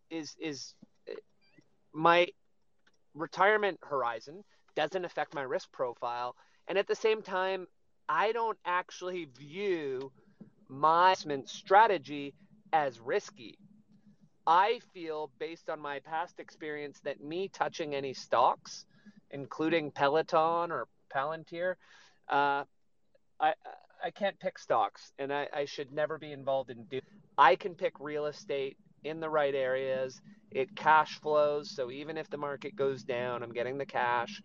[0.10, 0.74] is, is
[1.94, 2.28] my
[3.14, 4.44] retirement horizon
[4.76, 6.36] doesn't affect my risk profile.
[6.68, 7.68] And at the same time,
[8.10, 10.12] I don't actually view
[10.68, 12.34] my investment strategy
[12.74, 13.58] as risky.
[14.48, 18.86] I feel, based on my past experience, that me touching any stocks,
[19.32, 21.76] including Peloton or Palantir,
[22.30, 22.64] uh,
[23.40, 23.54] I
[24.04, 27.02] I can't pick stocks, and I, I should never be involved in do.
[27.38, 30.22] I can pick real estate in the right areas.
[30.52, 34.42] It cash flows, so even if the market goes down, I'm getting the cash.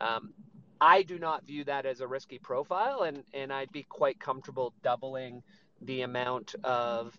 [0.00, 0.34] Um,
[0.80, 4.74] I do not view that as a risky profile, and and I'd be quite comfortable
[4.82, 5.42] doubling
[5.82, 7.16] the amount of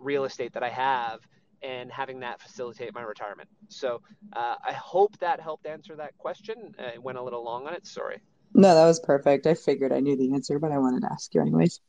[0.00, 1.20] real estate that I have
[1.62, 3.48] and having that facilitate my retirement.
[3.68, 4.00] So
[4.32, 6.74] uh, I hope that helped answer that question.
[6.78, 7.86] I went a little long on it.
[7.86, 8.20] Sorry.
[8.54, 9.46] No, that was perfect.
[9.46, 11.80] I figured I knew the answer, but I wanted to ask you anyways.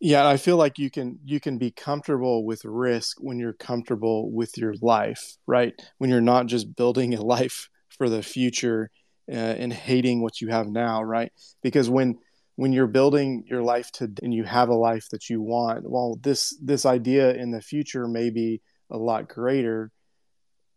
[0.00, 4.30] Yeah, I feel like you can you can be comfortable with risk when you're comfortable
[4.30, 5.74] with your life, right?
[5.98, 8.90] When you're not just building a life for the future
[9.30, 11.32] uh, and hating what you have now, right?
[11.62, 12.18] Because when
[12.58, 16.18] when you're building your life to and you have a life that you want well
[16.22, 19.92] this this idea in the future may be a lot greater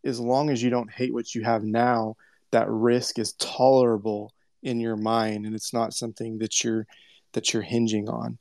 [0.04, 2.16] as long as you don't hate what you have now
[2.52, 6.86] that risk is tolerable in your mind and it's not something that you're
[7.34, 8.38] that you're hinging on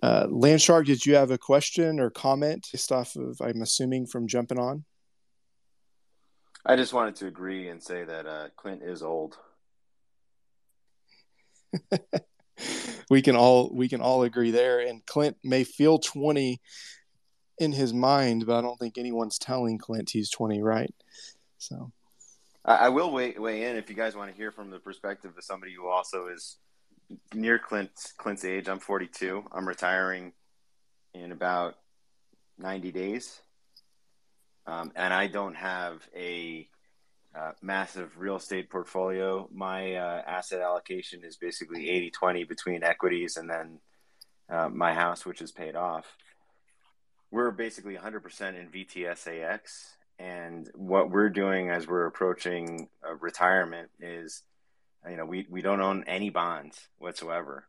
[0.00, 4.28] uh, Landshark, did you have a question or comment based off of, I'm assuming, from
[4.28, 4.84] jumping on?
[6.64, 9.38] I just wanted to agree and say that uh, Clint is old.
[13.10, 14.80] we can all we can all agree there.
[14.80, 16.60] And Clint may feel 20
[17.58, 20.94] in his mind, but I don't think anyone's telling Clint he's 20, right?
[21.58, 21.92] So
[22.64, 25.42] I, will weigh, weigh in if you guys want to hear from the perspective of
[25.42, 26.58] somebody who also is
[27.34, 28.68] near Clint's Clint's age.
[28.68, 29.44] I'm 42.
[29.52, 30.32] I'm retiring
[31.14, 31.76] in about
[32.58, 33.40] 90 days,
[34.66, 36.68] um, and I don't have a
[37.38, 39.48] uh, massive real estate portfolio.
[39.52, 43.78] My uh, asset allocation is basically 80 20 between equities and then
[44.50, 46.06] uh, my house, which is paid off.
[47.30, 49.60] We're basically 100% in VTSAX.
[50.18, 52.88] And what we're doing as we're approaching
[53.20, 54.42] retirement is,
[55.08, 57.68] you know, we, we don't own any bonds whatsoever.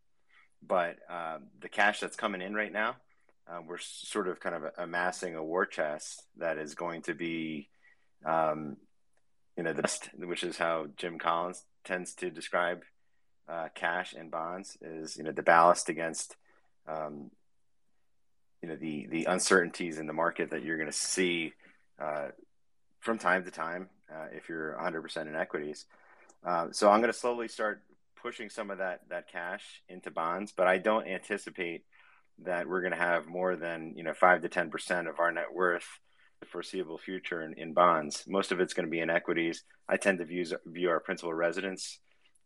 [0.65, 2.95] But uh, the cash that's coming in right now,
[3.47, 7.69] uh, we're sort of kind of amassing a war chest that is going to be
[8.25, 8.77] um,
[9.59, 12.83] you know, the which is how Jim Collins tends to describe
[13.49, 16.37] uh, cash and bonds, is you know the ballast against
[16.87, 17.29] um,
[18.61, 21.51] you know the the uncertainties in the market that you're going to see
[22.01, 22.29] uh,
[23.01, 25.85] from time to time uh, if you're 100% in equities.
[26.41, 27.83] Uh, so I'm going to slowly start
[28.15, 31.83] pushing some of that that cash into bonds, but I don't anticipate
[32.45, 35.33] that we're going to have more than you know five to ten percent of our
[35.33, 35.99] net worth
[36.45, 38.23] foreseeable future in, in bonds.
[38.27, 39.63] Most of it's going to be in equities.
[39.87, 41.99] I tend to view view our principal residence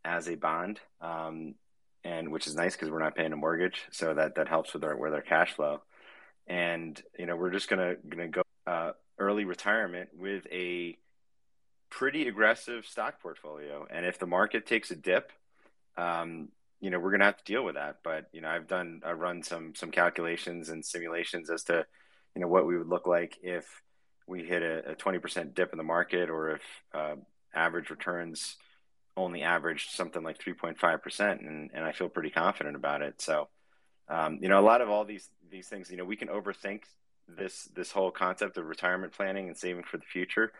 [0.04, 1.54] as a bond, um,
[2.04, 4.84] and which is nice because we're not paying a mortgage, so that that helps with
[4.84, 5.82] our with our cash flow.
[6.46, 10.96] And you know we're just gonna gonna go uh, early retirement with a
[11.90, 13.86] pretty aggressive stock portfolio.
[13.88, 15.32] And if the market takes a dip,
[15.96, 16.48] um,
[16.80, 17.98] you know we're gonna have to deal with that.
[18.02, 21.86] But you know I've done I've run some some calculations and simulations as to
[22.34, 23.82] you know what we would look like if
[24.26, 26.62] we hit a, a 20% dip in the market or if
[26.94, 27.16] uh,
[27.54, 28.56] average returns
[29.16, 33.20] only averaged something like 3.5% and, and I feel pretty confident about it.
[33.20, 33.48] So,
[34.08, 36.82] um, you know, a lot of all these, these things, you know, we can overthink
[37.28, 40.52] this, this whole concept of retirement planning and saving for the future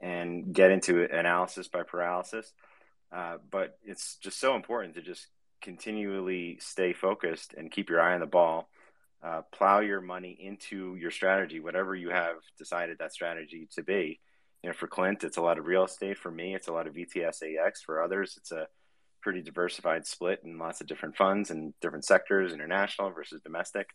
[0.00, 2.52] and get into analysis by paralysis.
[3.10, 5.28] Uh, but it's just so important to just
[5.62, 8.68] continually stay focused and keep your eye on the ball
[9.24, 14.20] uh, plow your money into your strategy, whatever you have decided that strategy to be.
[14.62, 16.18] You know, for Clint, it's a lot of real estate.
[16.18, 17.78] For me, it's a lot of VTSAX.
[17.84, 18.68] For others, it's a
[19.22, 23.88] pretty diversified split in lots of different funds and different sectors, international versus domestic.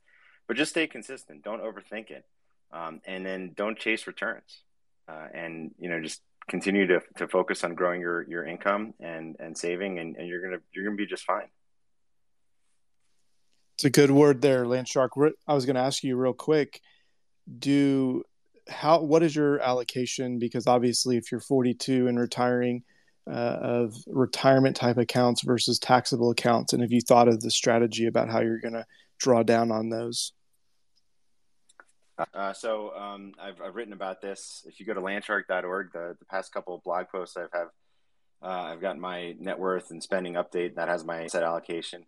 [0.48, 1.44] But just stay consistent.
[1.44, 2.26] Don't overthink it,
[2.72, 4.64] um, and then don't chase returns.
[5.08, 9.36] Uh, and you know, just continue to, to focus on growing your, your income and,
[9.40, 11.50] and saving, and, and you're gonna you're gonna be just fine.
[13.80, 15.14] It's a good word there, Land Shark.
[15.48, 16.82] I was going to ask you real quick.
[17.60, 18.26] Do
[18.68, 19.00] how?
[19.00, 20.38] What is your allocation?
[20.38, 22.84] Because obviously, if you're 42 and retiring,
[23.26, 28.06] uh, of retirement type accounts versus taxable accounts, and have you thought of the strategy
[28.06, 28.86] about how you're going to
[29.18, 30.34] draw down on those?
[32.34, 34.66] Uh, so um, I've, I've written about this.
[34.68, 37.70] If you go to landshark.org, the, the past couple of blog posts I've have,
[38.42, 42.04] uh, I've got my net worth and spending update that has my set allocation.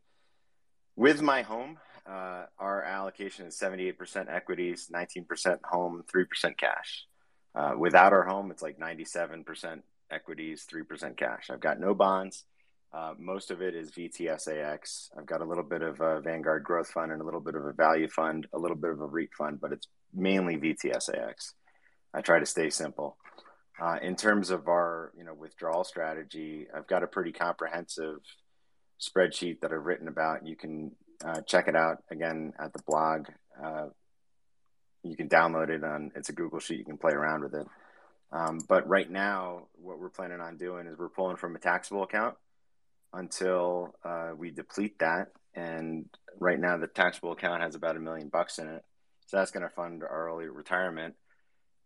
[0.95, 7.05] With my home, uh, our allocation is 78% equities, 19% home, 3% cash.
[7.55, 9.81] Uh, without our home, it's like 97%
[10.11, 11.49] equities, 3% cash.
[11.49, 12.45] I've got no bonds.
[12.93, 15.09] Uh, most of it is VTSAX.
[15.17, 17.65] I've got a little bit of a Vanguard Growth Fund and a little bit of
[17.65, 21.53] a value fund, a little bit of a REIT fund, but it's mainly VTSAX.
[22.13, 23.17] I try to stay simple.
[23.81, 28.19] Uh, in terms of our, you know, withdrawal strategy, I've got a pretty comprehensive
[29.01, 30.45] spreadsheet that I've written about.
[30.45, 30.91] You can
[31.23, 33.27] uh, check it out again at the blog.
[33.61, 33.87] Uh,
[35.03, 36.79] you can download it on it's a Google sheet.
[36.79, 37.67] You can play around with it.
[38.31, 42.03] Um, but right now, what we're planning on doing is we're pulling from a taxable
[42.03, 42.35] account
[43.13, 45.29] until uh, we deplete that.
[45.53, 46.05] And
[46.39, 48.85] right now, the taxable account has about a million bucks in it,
[49.25, 51.15] so that's going to fund our early retirement.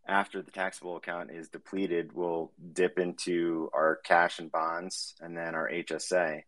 [0.07, 5.55] After the taxable account is depleted, we'll dip into our cash and bonds, and then
[5.55, 6.41] our HSA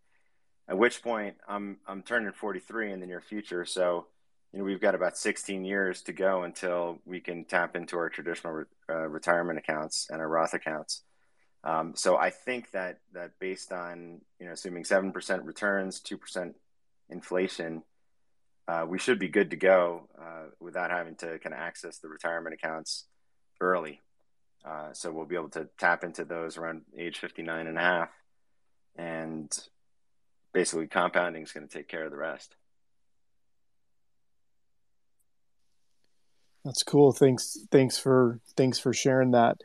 [0.70, 3.66] at which point I'm I'm turning 43 in the near future.
[3.66, 4.08] So,
[4.52, 8.10] you know, we've got about 16 years to go until we can tap into our
[8.10, 11.04] traditional re- uh, retirement accounts and our Roth accounts.
[11.64, 16.18] Um, so I think that that based on you know assuming seven percent returns, two
[16.18, 16.56] percent
[17.10, 17.84] inflation,
[18.68, 22.10] uh, we should be good to go uh, without having to kind of access the
[22.10, 23.06] retirement accounts
[23.62, 24.02] early.
[24.66, 28.10] Uh, so we'll be able to tap into those around age 59 and a half
[28.98, 29.58] and
[30.58, 32.56] basically compounding is going to take care of the rest.
[36.66, 37.12] That's cool.
[37.12, 37.60] Thanks.
[37.70, 39.58] Thanks for thanks for sharing that.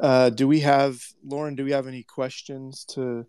[0.00, 1.56] Uh, do we have Lauren?
[1.56, 3.26] Do we have any questions to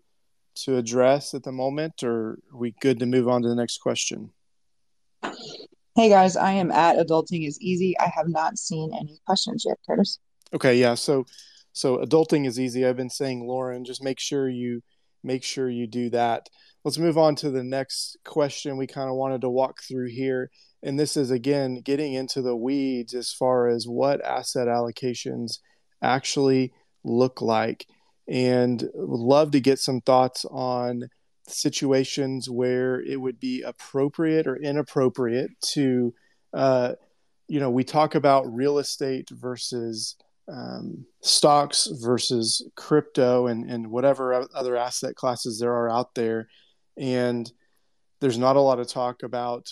[0.62, 3.78] to address at the moment, or are we good to move on to the next
[3.78, 4.30] question?
[5.96, 7.98] Hey guys, I am at Adulting is Easy.
[7.98, 10.18] I have not seen any questions yet, Kurtis.
[10.54, 10.94] Okay, yeah.
[10.94, 11.26] So,
[11.72, 12.86] so adulting is easy.
[12.86, 14.82] I've been saying, Lauren, just make sure you
[15.26, 16.48] make sure you do that.
[16.86, 20.52] Let's move on to the next question we kind of wanted to walk through here.
[20.84, 25.58] And this is again getting into the weeds as far as what asset allocations
[26.00, 26.72] actually
[27.02, 27.86] look like.
[28.28, 31.08] And love to get some thoughts on
[31.48, 36.14] situations where it would be appropriate or inappropriate to,
[36.54, 36.92] uh,
[37.48, 40.14] you know, we talk about real estate versus
[40.46, 46.46] um, stocks versus crypto and, and whatever other asset classes there are out there.
[46.96, 47.50] And
[48.20, 49.70] there's not a lot of talk about,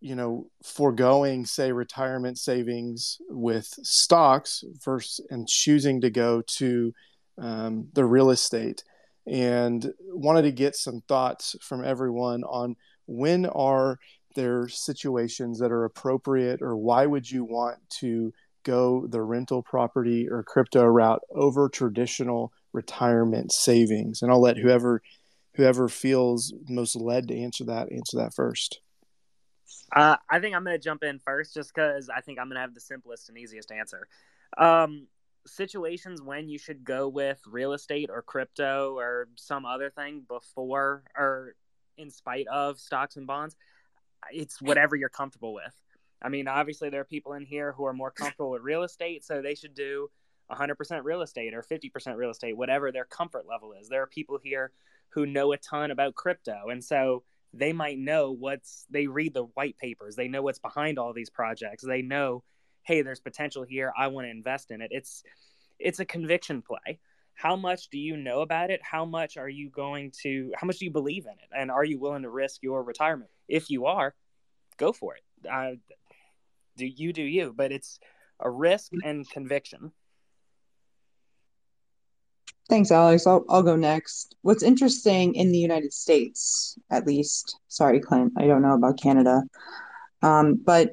[0.00, 6.92] you know, foregoing, say, retirement savings with stocks versus and choosing to go to
[7.38, 8.84] um, the real estate.
[9.26, 12.76] And wanted to get some thoughts from everyone on
[13.06, 13.98] when are
[14.34, 20.28] there situations that are appropriate or why would you want to go the rental property
[20.28, 24.22] or crypto route over traditional retirement savings?
[24.22, 25.02] And I'll let whoever
[25.60, 28.80] whoever feels most led to answer that answer that first.
[29.94, 32.54] Uh, I think I'm going to jump in first just because I think I'm going
[32.54, 34.08] to have the simplest and easiest answer.
[34.56, 35.06] Um,
[35.46, 41.02] situations when you should go with real estate or crypto or some other thing before
[41.14, 41.54] or
[41.98, 43.54] in spite of stocks and bonds,
[44.32, 45.74] it's whatever you're comfortable with.
[46.22, 49.26] I mean, obviously, there are people in here who are more comfortable with real estate,
[49.26, 50.08] so they should do
[50.50, 53.88] 100% real estate or 50% real estate, whatever their comfort level is.
[53.88, 54.72] There are people here
[55.10, 57.22] who know a ton about crypto, and so
[57.52, 61.30] they might know what's they read the white papers, they know what's behind all these
[61.30, 62.42] projects, they know,
[62.82, 64.90] hey, there's potential here, I want to invest in it.
[64.92, 65.22] It's
[65.78, 67.00] it's a conviction play.
[67.34, 68.80] How much do you know about it?
[68.82, 71.48] How much are you going to how much do you believe in it?
[71.56, 73.30] And are you willing to risk your retirement?
[73.48, 74.14] If you are,
[74.76, 75.22] go for it.
[75.50, 75.72] Uh,
[76.76, 77.98] do you do you, but it's
[78.38, 79.92] a risk and conviction.
[82.70, 83.26] Thanks, Alex.
[83.26, 84.36] I'll, I'll go next.
[84.42, 89.42] What's interesting in the United States, at least, sorry, Clint, I don't know about Canada,
[90.22, 90.92] um, but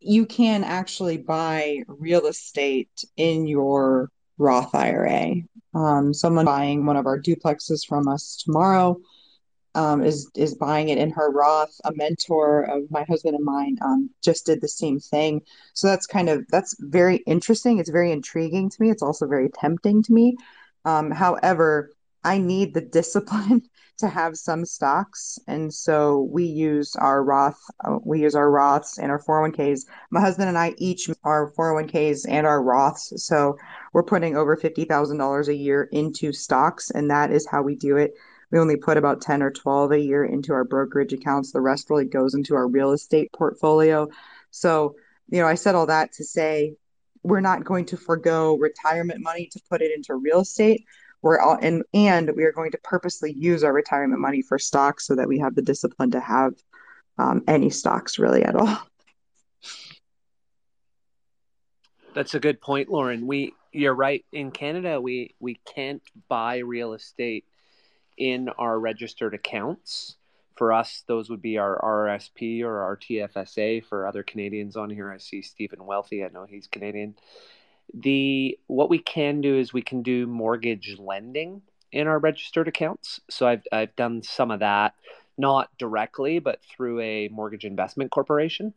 [0.00, 5.42] you can actually buy real estate in your Roth IRA.
[5.74, 8.96] Um, someone buying one of our duplexes from us tomorrow
[9.74, 11.78] um, is is buying it in her Roth.
[11.84, 15.42] A mentor of my husband and mine um, just did the same thing.
[15.74, 17.78] So that's kind of that's very interesting.
[17.78, 18.90] It's very intriguing to me.
[18.90, 20.36] It's also very tempting to me.
[20.84, 21.90] Um, however,
[22.24, 23.62] I need the discipline
[23.98, 27.60] to have some stocks, and so we use our Roth.
[27.84, 29.86] Uh, we use our Roths and our 401ks.
[30.10, 33.18] My husband and I each our 401ks and our Roths.
[33.20, 33.56] So
[33.92, 37.74] we're putting over fifty thousand dollars a year into stocks, and that is how we
[37.76, 38.12] do it.
[38.50, 41.52] We only put about ten or twelve a year into our brokerage accounts.
[41.52, 44.08] The rest really goes into our real estate portfolio.
[44.50, 44.96] So
[45.28, 46.74] you know, I said all that to say
[47.22, 50.84] we're not going to forego retirement money to put it into real estate.
[51.22, 55.06] We're all and and we are going to purposely use our retirement money for stocks
[55.06, 56.54] so that we have the discipline to have
[57.18, 58.78] um, any stocks really at all.
[62.14, 63.26] That's a good point, Lauren.
[63.26, 64.24] We you're right.
[64.32, 67.44] In Canada, we we can't buy real estate
[68.16, 70.16] in our registered accounts.
[70.60, 73.82] For us, those would be our RSP or our TFSA.
[73.86, 76.22] For other Canadians on here, I see Stephen Wealthy.
[76.22, 77.14] I know he's Canadian.
[77.94, 81.62] The what we can do is we can do mortgage lending
[81.92, 83.22] in our registered accounts.
[83.30, 84.96] So I've I've done some of that,
[85.38, 88.74] not directly, but through a mortgage investment corporation.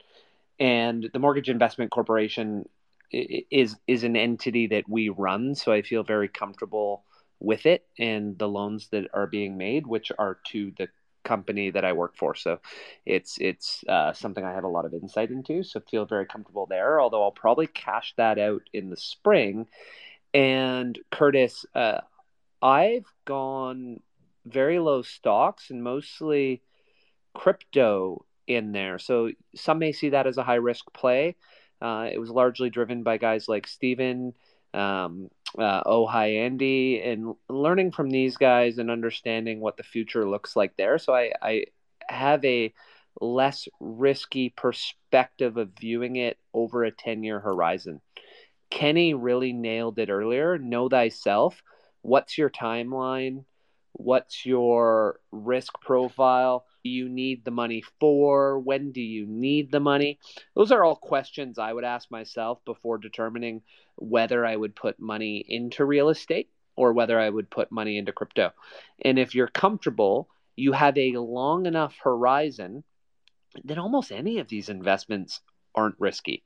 [0.61, 2.69] And the mortgage investment corporation
[3.11, 7.03] is is an entity that we run, so I feel very comfortable
[7.41, 10.87] with it and the loans that are being made, which are to the
[11.23, 12.35] company that I work for.
[12.35, 12.59] So
[13.05, 15.63] it's it's uh, something I have a lot of insight into.
[15.63, 16.99] So feel very comfortable there.
[16.99, 19.67] Although I'll probably cash that out in the spring.
[20.33, 22.01] And Kurtis, uh,
[22.61, 23.99] I've gone
[24.45, 26.61] very low stocks and mostly
[27.33, 28.99] crypto in there.
[28.99, 31.35] So some may see that as a high risk play.
[31.81, 34.33] Uh, it was largely driven by guys like Steven
[34.73, 40.27] um, uh, oh hi Andy, and learning from these guys and understanding what the future
[40.27, 40.97] looks like there.
[40.97, 41.65] So I, I
[42.07, 42.73] have a
[43.21, 48.01] less risky perspective of viewing it over a 10 year horizon.
[48.69, 50.57] Kenny really nailed it earlier.
[50.57, 51.61] Know thyself.
[52.01, 53.45] What's your timeline?
[53.93, 56.65] What's your risk profile?
[56.83, 58.59] Do you need the money for?
[58.59, 60.19] When do you need the money?
[60.55, 63.61] Those are all questions I would ask myself before determining
[63.95, 68.11] whether I would put money into real estate or whether I would put money into
[68.11, 68.51] crypto.
[69.03, 72.83] And if you're comfortable, you have a long enough horizon,
[73.63, 75.41] then almost any of these investments
[75.75, 76.43] aren't risky.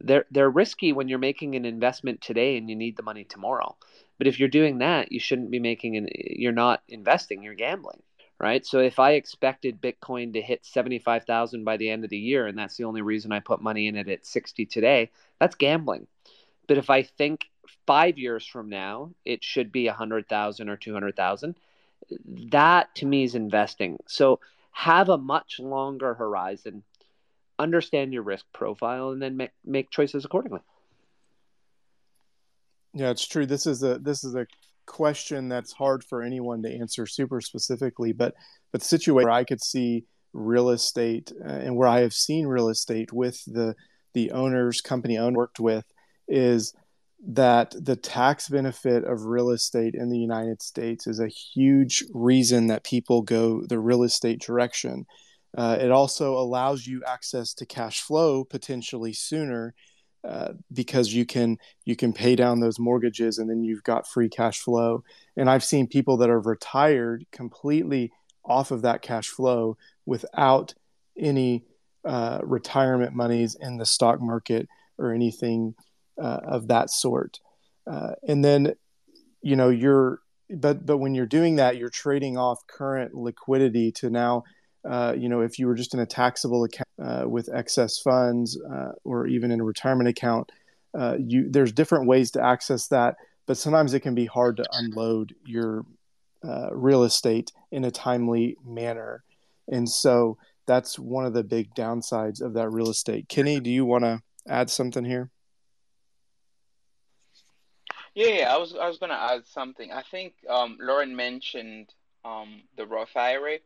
[0.00, 3.76] They're they're risky when you're making an investment today and you need the money tomorrow.
[4.18, 8.02] But if you're doing that, you shouldn't be making an you're not investing, you're gambling,
[8.38, 8.66] right?
[8.66, 12.58] So if I expected Bitcoin to hit 75,000 by the end of the year and
[12.58, 16.06] that's the only reason I put money in it at 60 today, that's gambling.
[16.66, 17.46] But if I think
[17.86, 21.54] 5 years from now it should be a 100,000 or 200,000,
[22.50, 23.98] that to me is investing.
[24.06, 24.40] So
[24.72, 26.82] have a much longer horizon,
[27.58, 30.60] understand your risk profile and then make make choices accordingly.
[32.92, 33.46] Yeah, it's true.
[33.46, 34.46] This is a this is a
[34.86, 38.34] question that's hard for anyone to answer super specifically, but
[38.72, 42.46] but the situation where I could see real estate uh, and where I have seen
[42.46, 43.74] real estate with the
[44.12, 45.84] the owners, company owner worked with,
[46.28, 46.74] is
[47.26, 52.66] that the tax benefit of real estate in the United States is a huge reason
[52.66, 55.06] that people go the real estate direction.
[55.56, 59.74] Uh, it also allows you access to cash flow potentially sooner
[60.28, 64.28] uh, because you can you can pay down those mortgages and then you've got free
[64.28, 65.04] cash flow.
[65.36, 68.12] And I've seen people that are retired completely
[68.44, 69.76] off of that cash flow
[70.06, 70.74] without
[71.18, 71.64] any
[72.04, 74.68] uh, retirement monies in the stock market
[74.98, 75.74] or anything
[76.20, 77.40] uh, of that sort.
[77.90, 78.74] Uh, and then,
[79.42, 80.20] you know, you're
[80.50, 84.44] but but when you're doing that, you're trading off current liquidity to now.
[84.88, 88.60] Uh, you know, if you were just in a taxable account uh, with excess funds,
[88.70, 90.52] uh, or even in a retirement account,
[91.18, 93.16] you there's different ways to access that.
[93.46, 95.84] But sometimes it can be hard to unload your
[96.72, 99.24] real estate in a timely manner,
[99.68, 100.36] and so
[100.66, 103.28] that's one of the big downsides of that real estate.
[103.28, 105.30] Kenny, do you want to add something here?
[108.14, 109.90] Yeah, I was I was gonna add something.
[109.92, 111.92] I think um, Lauren mentioned
[112.24, 113.58] um, the Roth IRA.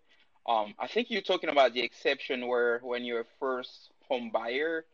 [0.46, 4.86] Um, I think you're talking about the exception where when you're a first home buyer,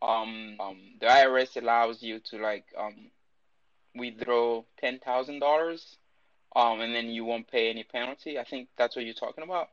[0.00, 3.10] um, um, the IRS allows you to like um,
[3.94, 5.98] withdraw ten thousand dollars,
[6.56, 8.38] um, and then you won't pay any penalty.
[8.38, 9.68] I think that's what you're talking about.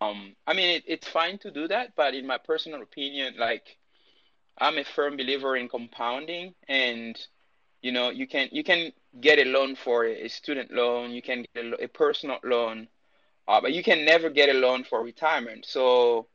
[0.00, 3.78] Um, I mean, it, it's fine to do that, but in my personal opinion, like
[4.58, 7.18] I'm a firm believer in compounding, and
[7.82, 11.44] you know, you can you can get a loan for a student loan, you can
[11.54, 12.88] get a, a personal loan,
[13.48, 15.66] uh, but you can never get a loan for retirement.
[15.66, 16.26] So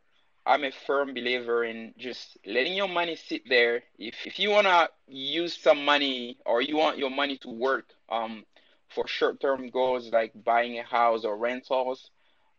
[0.45, 3.83] I'm a firm believer in just letting your money sit there.
[3.97, 8.45] If if you wanna use some money or you want your money to work um,
[8.89, 12.09] for short term goals like buying a house or rentals,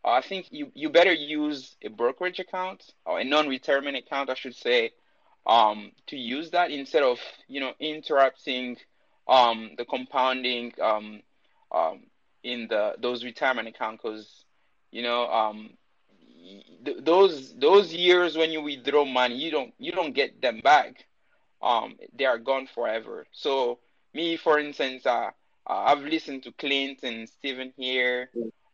[0.03, 4.55] I think you, you better use a brokerage account or a non-retirement account, I should
[4.55, 4.91] say,
[5.47, 8.77] um, to use that instead of you know interrupting
[9.27, 11.21] um, the compounding um,
[11.71, 12.03] um,
[12.43, 14.45] in the those retirement accounts because
[14.91, 15.71] you know um,
[16.85, 21.05] th- those those years when you withdraw money you don't you don't get them back.
[21.61, 23.25] Um, they are gone forever.
[23.31, 23.79] So
[24.13, 25.31] me for instance uh,
[25.67, 28.29] uh, I've listened to Clint and Stephen here.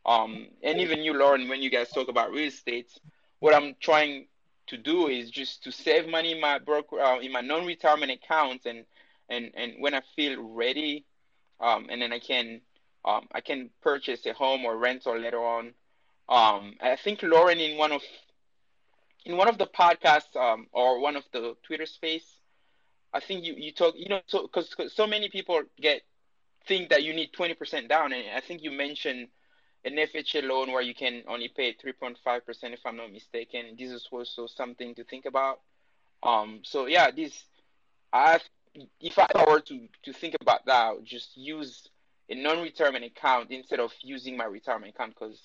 [0.05, 2.91] Um, and even you, Lauren, when you guys talk about real estate,
[3.39, 4.27] what I'm trying
[4.73, 8.65] to do is just to save money in my broker uh, in my non-retirement accounts,
[8.65, 8.85] and
[9.29, 11.05] and and when I feel ready,
[11.59, 12.61] um, and then I can
[13.05, 15.73] um, I can purchase a home or rental later on.
[16.29, 18.01] Um, I think Lauren in one of
[19.25, 22.25] in one of the podcasts um, or one of the Twitter space,
[23.13, 26.01] I think you you talk you know so because so many people get
[26.67, 29.27] think that you need twenty percent down, and I think you mentioned
[29.85, 32.15] an FHA loan where you can only pay 3.5%
[32.73, 33.76] if I'm not mistaken.
[33.77, 35.60] This is also something to think about.
[36.22, 37.43] Um, so yeah, this
[38.14, 38.39] I
[39.01, 41.88] if I were to to think about that, I would just use
[42.30, 45.39] a non-retirement account instead of using my retirement account because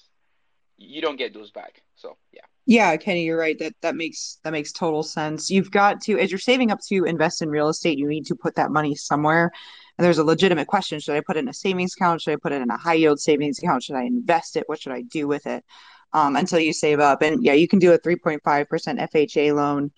[0.76, 1.82] you don't get those back.
[1.96, 2.42] So yeah.
[2.66, 3.58] Yeah, Kenny, you're right.
[3.58, 5.50] That that makes that makes total sense.
[5.50, 8.36] You've got to as you're saving up to invest in real estate, you need to
[8.36, 9.50] put that money somewhere
[9.98, 12.22] and there's a legitimate question should i put it in a savings account?
[12.22, 13.82] Should i put it in a high yield savings account?
[13.82, 14.64] Should i invest it?
[14.66, 15.64] What should i do with it?
[16.12, 17.22] Um, until you save up.
[17.22, 19.90] And yeah you can do a 3.5% fha loan.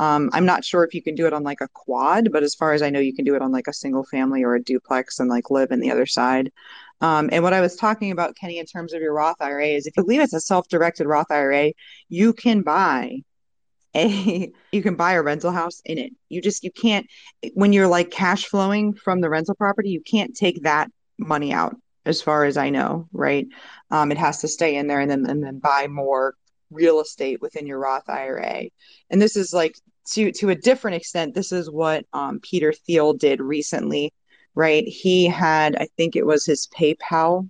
[0.00, 2.54] Um, i'm not sure if you can do it on like a quad but as
[2.54, 4.62] far as i know you can do it on like a single family or a
[4.62, 6.52] duplex and like live in the other side.
[7.00, 9.86] Um, and what I was talking about, Kenny, in terms of your Roth IRA, is
[9.86, 11.72] if you believe it's a self-directed Roth IRA,
[12.08, 13.22] you can buy
[13.94, 16.12] a you can buy a rental house in it.
[16.28, 17.06] You just you can't
[17.54, 21.76] when you're like cash flowing from the rental property you can't take that money out
[22.06, 23.46] as far as i know right?
[23.90, 26.34] Um, it has to stay in there and then and then buy more
[26.70, 28.64] real estate within your roth ira
[29.10, 29.74] and this is like
[30.12, 34.12] to to a different extent this is what um, peter thiel did recently
[34.54, 34.88] right?
[34.88, 37.48] He had i think it was his paypal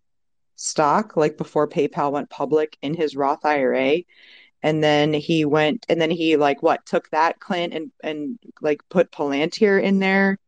[0.57, 3.99] stock like before paypal went public in his roth ira
[4.63, 8.81] and then he went and then he like what took that Clint and and like
[8.89, 10.39] put Palantir in there.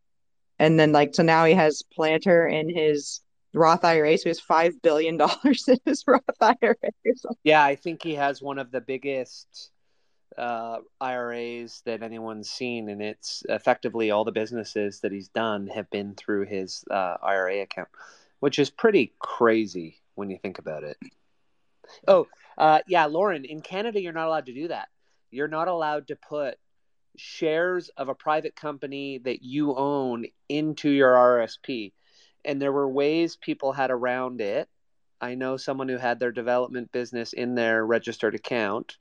[0.59, 3.21] And then like so now he has Palantir in his
[3.53, 6.75] Roth IRA so he has five billion dollars in his Roth IRA
[7.43, 9.71] yeah I think he has one of the biggest
[10.37, 15.89] uh, IRAs that anyone's seen and it's effectively all the businesses that he's done have
[15.89, 17.89] been through his uh, IRA account
[18.39, 20.97] which is pretty crazy when you think about it
[22.07, 22.27] oh
[22.57, 24.89] uh, yeah, Lauren, in Canada, you're not allowed to do that.
[25.31, 26.57] You're not allowed to put
[27.17, 31.93] shares of a private company that you own into your RSP.
[32.45, 34.69] And there were ways people had around it.
[35.19, 38.97] I know someone who had their development business in their registered account,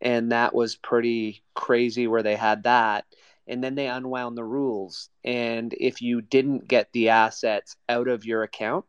[0.00, 3.04] and that was pretty crazy where they had that.
[3.46, 5.08] And then they unwound the rules.
[5.24, 8.84] And if you didn't get the assets out of your account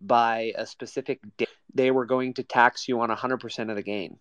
[0.00, 4.18] by a specific date, they were going to tax you on 100% of the gain.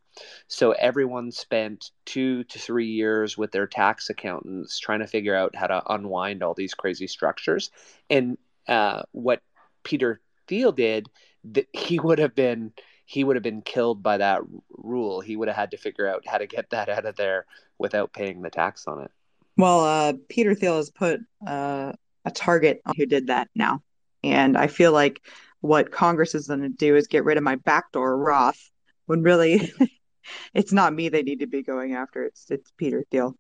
[0.48, 5.56] So everyone spent two to three years with their tax accountants trying to figure out
[5.56, 7.72] how to unwind all these crazy structures.
[8.10, 8.38] And
[8.68, 9.42] uh, what
[9.84, 11.10] Peter Thiel did,
[11.52, 12.74] that he would have been
[13.06, 15.20] he would have been killed by that rule.
[15.20, 17.46] He would have had to figure out how to get that out of there
[17.78, 19.12] without paying the tax on it.
[19.58, 21.92] Well, uh, Peter Thiel has put uh,
[22.24, 23.82] a target who did that now.
[24.24, 25.22] And I feel like
[25.62, 28.70] what Congress is going to do is get rid of my backdoor Roth
[29.06, 29.72] when really
[30.54, 32.24] it's not me they need to be going after.
[32.26, 33.36] It's it's Peter Thiel.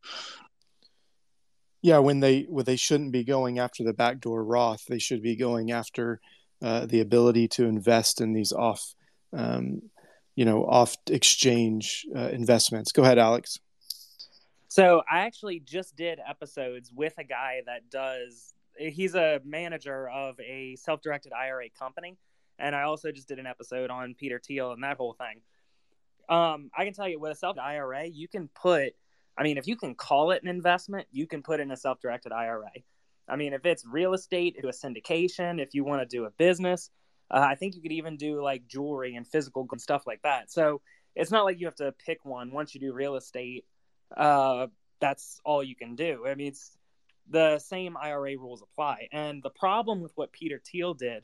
[1.81, 5.35] Yeah, when they when they shouldn't be going after the backdoor Roth, they should be
[5.35, 6.21] going after
[6.61, 8.93] uh, the ability to invest in these off,
[9.33, 9.81] um,
[10.35, 12.91] you know, off exchange uh, investments.
[12.91, 13.57] Go ahead, Alex.
[14.67, 18.53] So I actually just did episodes with a guy that does.
[18.89, 22.17] He's a manager of a self-directed IRA company,
[22.57, 25.41] and I also just did an episode on Peter Thiel and that whole thing.
[26.29, 28.93] Um, I can tell you with a self IRA, you can put.
[29.37, 32.31] I mean, if you can call it an investment, you can put in a self-directed
[32.31, 32.71] IRA.
[33.27, 35.61] I mean, if it's real estate, do a syndication.
[35.61, 36.89] If you want to do a business,
[37.29, 40.51] uh, I think you could even do like jewelry and physical and stuff like that.
[40.51, 40.81] So
[41.15, 42.51] it's not like you have to pick one.
[42.51, 43.65] Once you do real estate,
[44.15, 44.67] uh,
[44.99, 46.25] that's all you can do.
[46.27, 46.77] I mean, it's
[47.31, 49.07] the same IRA rules apply.
[49.11, 51.23] And the problem with what Peter Thiel did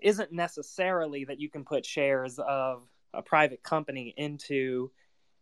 [0.00, 4.90] isn't necessarily that you can put shares of a private company into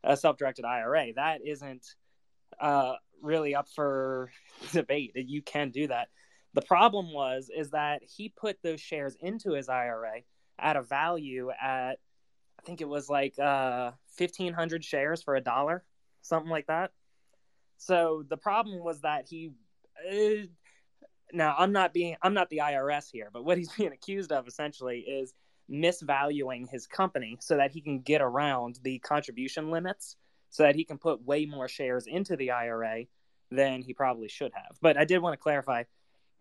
[0.04, 1.12] a self-directed IRA.
[1.14, 1.86] That isn't
[2.60, 4.30] uh, really up for
[4.72, 5.12] debate.
[5.14, 6.08] You can do that.
[6.54, 10.20] The problem was is that he put those shares into his IRA
[10.58, 11.98] at a value at
[12.58, 15.84] I think it was like uh, fifteen hundred shares for a dollar,
[16.22, 16.92] something like that.
[17.76, 19.52] So the problem was that he.
[20.10, 20.46] Uh,
[21.32, 24.46] now I'm not being I'm not the IRS here, but what he's being accused of
[24.46, 25.34] essentially is
[25.70, 30.16] misvaluing his company so that he can get around the contribution limits
[30.50, 33.04] so that he can put way more shares into the IRA
[33.50, 34.76] than he probably should have.
[34.80, 35.84] But I did want to clarify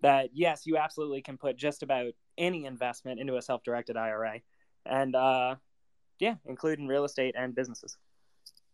[0.01, 4.41] that yes, you absolutely can put just about any investment into a self-directed IRA,
[4.85, 5.55] and uh,
[6.19, 7.97] yeah, including real estate and businesses.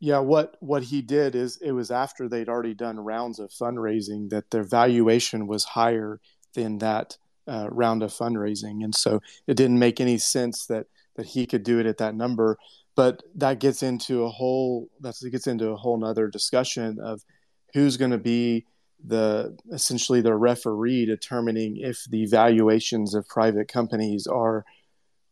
[0.01, 4.31] Yeah, what what he did is it was after they'd already done rounds of fundraising
[4.31, 6.19] that their valuation was higher
[6.55, 7.17] than that
[7.47, 10.87] uh, round of fundraising, and so it didn't make any sense that
[11.17, 12.57] that he could do it at that number.
[12.95, 17.21] But that gets into a whole that gets into a whole nother discussion of
[17.75, 18.65] who's going to be
[19.05, 24.65] the essentially the referee determining if the valuations of private companies are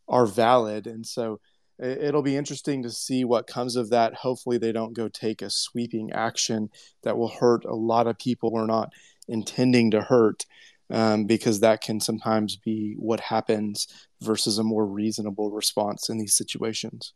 [0.07, 1.39] are valid and so
[1.79, 4.13] it'll be interesting to see what comes of that.
[4.13, 6.69] Hopefully they don't go take a sweeping action
[7.03, 8.93] that will hurt a lot of people we're not
[9.27, 10.45] intending to hurt
[10.91, 13.87] um, because that can sometimes be what happens
[14.21, 17.13] versus a more reasonable response in these situations.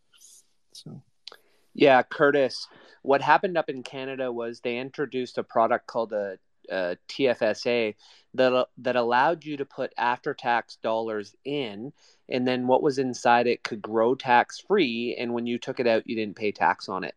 [0.73, 1.01] So.
[1.75, 2.67] Yeah kurtis
[3.03, 6.37] what happened up in Canada was they introduced a product called a,
[6.69, 7.95] a TFSA
[8.33, 11.93] that that allowed you to put after tax dollars in,
[12.33, 15.87] and then what was inside it could grow tax free, and when you took it
[15.87, 17.15] out, you didn't pay tax on it.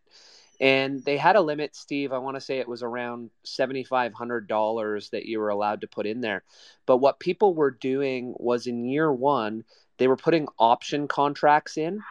[0.61, 2.13] And they had a limit, Steve.
[2.13, 5.81] I want to say it was around seventy five hundred dollars that you were allowed
[5.81, 6.45] to put in there.
[6.87, 9.65] But what people were doing was in year one,
[9.99, 12.03] they were putting option contracts in,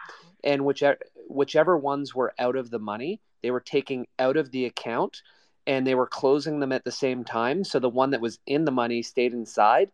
[0.44, 4.66] and whichever whichever ones were out of the money, they were taking out of the
[4.66, 5.22] account
[5.66, 7.64] and they were closing them at the same time.
[7.64, 9.90] So the one that was in the money stayed inside.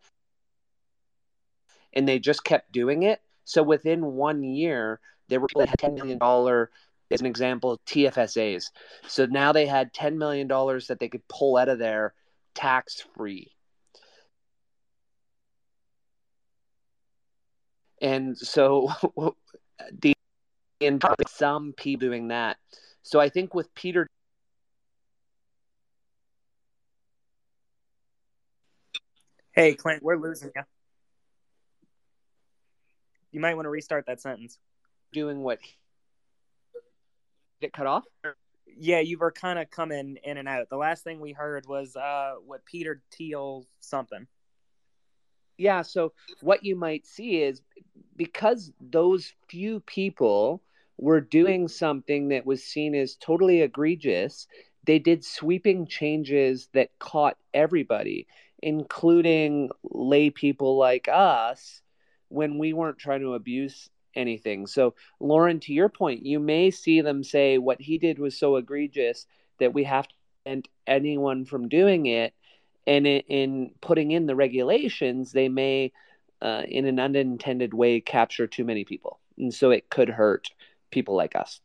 [1.93, 3.21] And they just kept doing it.
[3.45, 6.19] So within one year, they were $10 million,
[7.11, 8.71] as an example, TFSAs.
[9.07, 12.15] So now they had $10 million that they could pull out of there
[12.55, 13.53] tax free.
[18.01, 18.91] And so
[20.01, 20.15] the
[21.29, 22.57] some people doing that
[23.03, 24.09] so I think with Peter
[29.55, 30.63] Hey, Clint, we're losing you.
[33.33, 34.59] You might want to restart that sentence.
[35.13, 35.59] Doing what?
[37.61, 38.05] Did it cut off?
[38.67, 40.69] Yeah, you were kind of coming in and out.
[40.71, 44.27] The last thing we heard was uh, what Peter Thiel something.
[45.59, 47.61] Yeah, so what you might see is
[48.17, 50.63] because those few people
[50.97, 54.47] were doing something that was seen as totally egregious,
[54.85, 58.27] they did sweeping changes that caught everybody,
[58.63, 61.83] including lay people like us,
[62.33, 64.67] when we weren't trying to abuse anything.
[64.67, 68.57] So, Lauren, to your point, you may see them say what he did was so
[68.57, 69.27] egregious
[69.59, 70.15] that we have to
[70.45, 72.35] prevent anyone from doing it.
[72.87, 75.93] And in, in putting in the regulations, they may,
[76.41, 79.21] uh, in an unintended way, capture too many people.
[79.39, 80.51] And so it could hurt
[80.91, 81.61] people like us.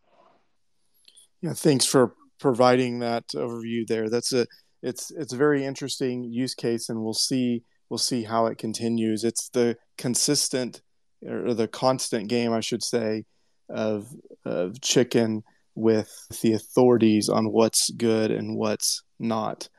[1.42, 4.10] Yeah, thanks for providing that overview there.
[4.10, 4.48] That's a
[4.84, 9.24] it's it's a very interesting use case, and we'll see we'll see how it continues.
[9.24, 10.82] It's the consistent
[11.26, 13.26] or the constant game, I should say,
[13.70, 14.08] of
[14.46, 15.44] of chicken
[15.76, 16.12] with
[16.42, 19.70] the authorities on what's good and what's not.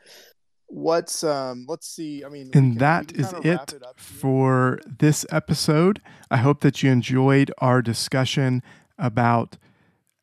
[0.67, 6.01] What's um let's see, I mean And can, that is it, it for this episode.
[6.31, 8.63] I hope that you enjoyed our discussion
[8.99, 9.57] about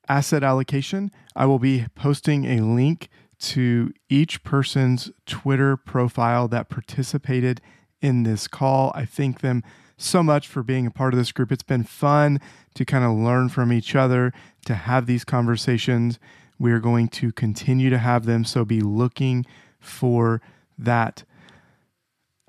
[0.08, 1.12] asset allocation.
[1.36, 7.62] I will be posting a link to each person's Twitter profile that participated
[8.02, 8.92] in this call.
[8.96, 9.64] I thank them
[9.98, 11.52] so much for being a part of this group.
[11.52, 12.40] It's been fun
[12.74, 14.34] to kind of learn from each other,
[14.66, 16.20] to have these conversations.
[16.60, 18.44] We are going to continue to have them.
[18.44, 19.46] So be looking
[19.80, 20.42] for
[20.78, 21.24] that.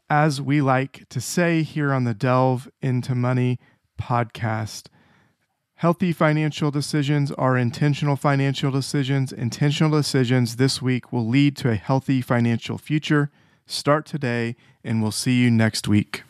[0.09, 3.59] As we like to say here on the Delve into Money
[4.01, 4.89] podcast,
[5.81, 9.31] Healthy financial decisions are intentional financial decisions.
[9.31, 13.31] Intentional decisions this week will lead to a healthy financial future.
[13.68, 16.22] Start today, and we'll see you next week.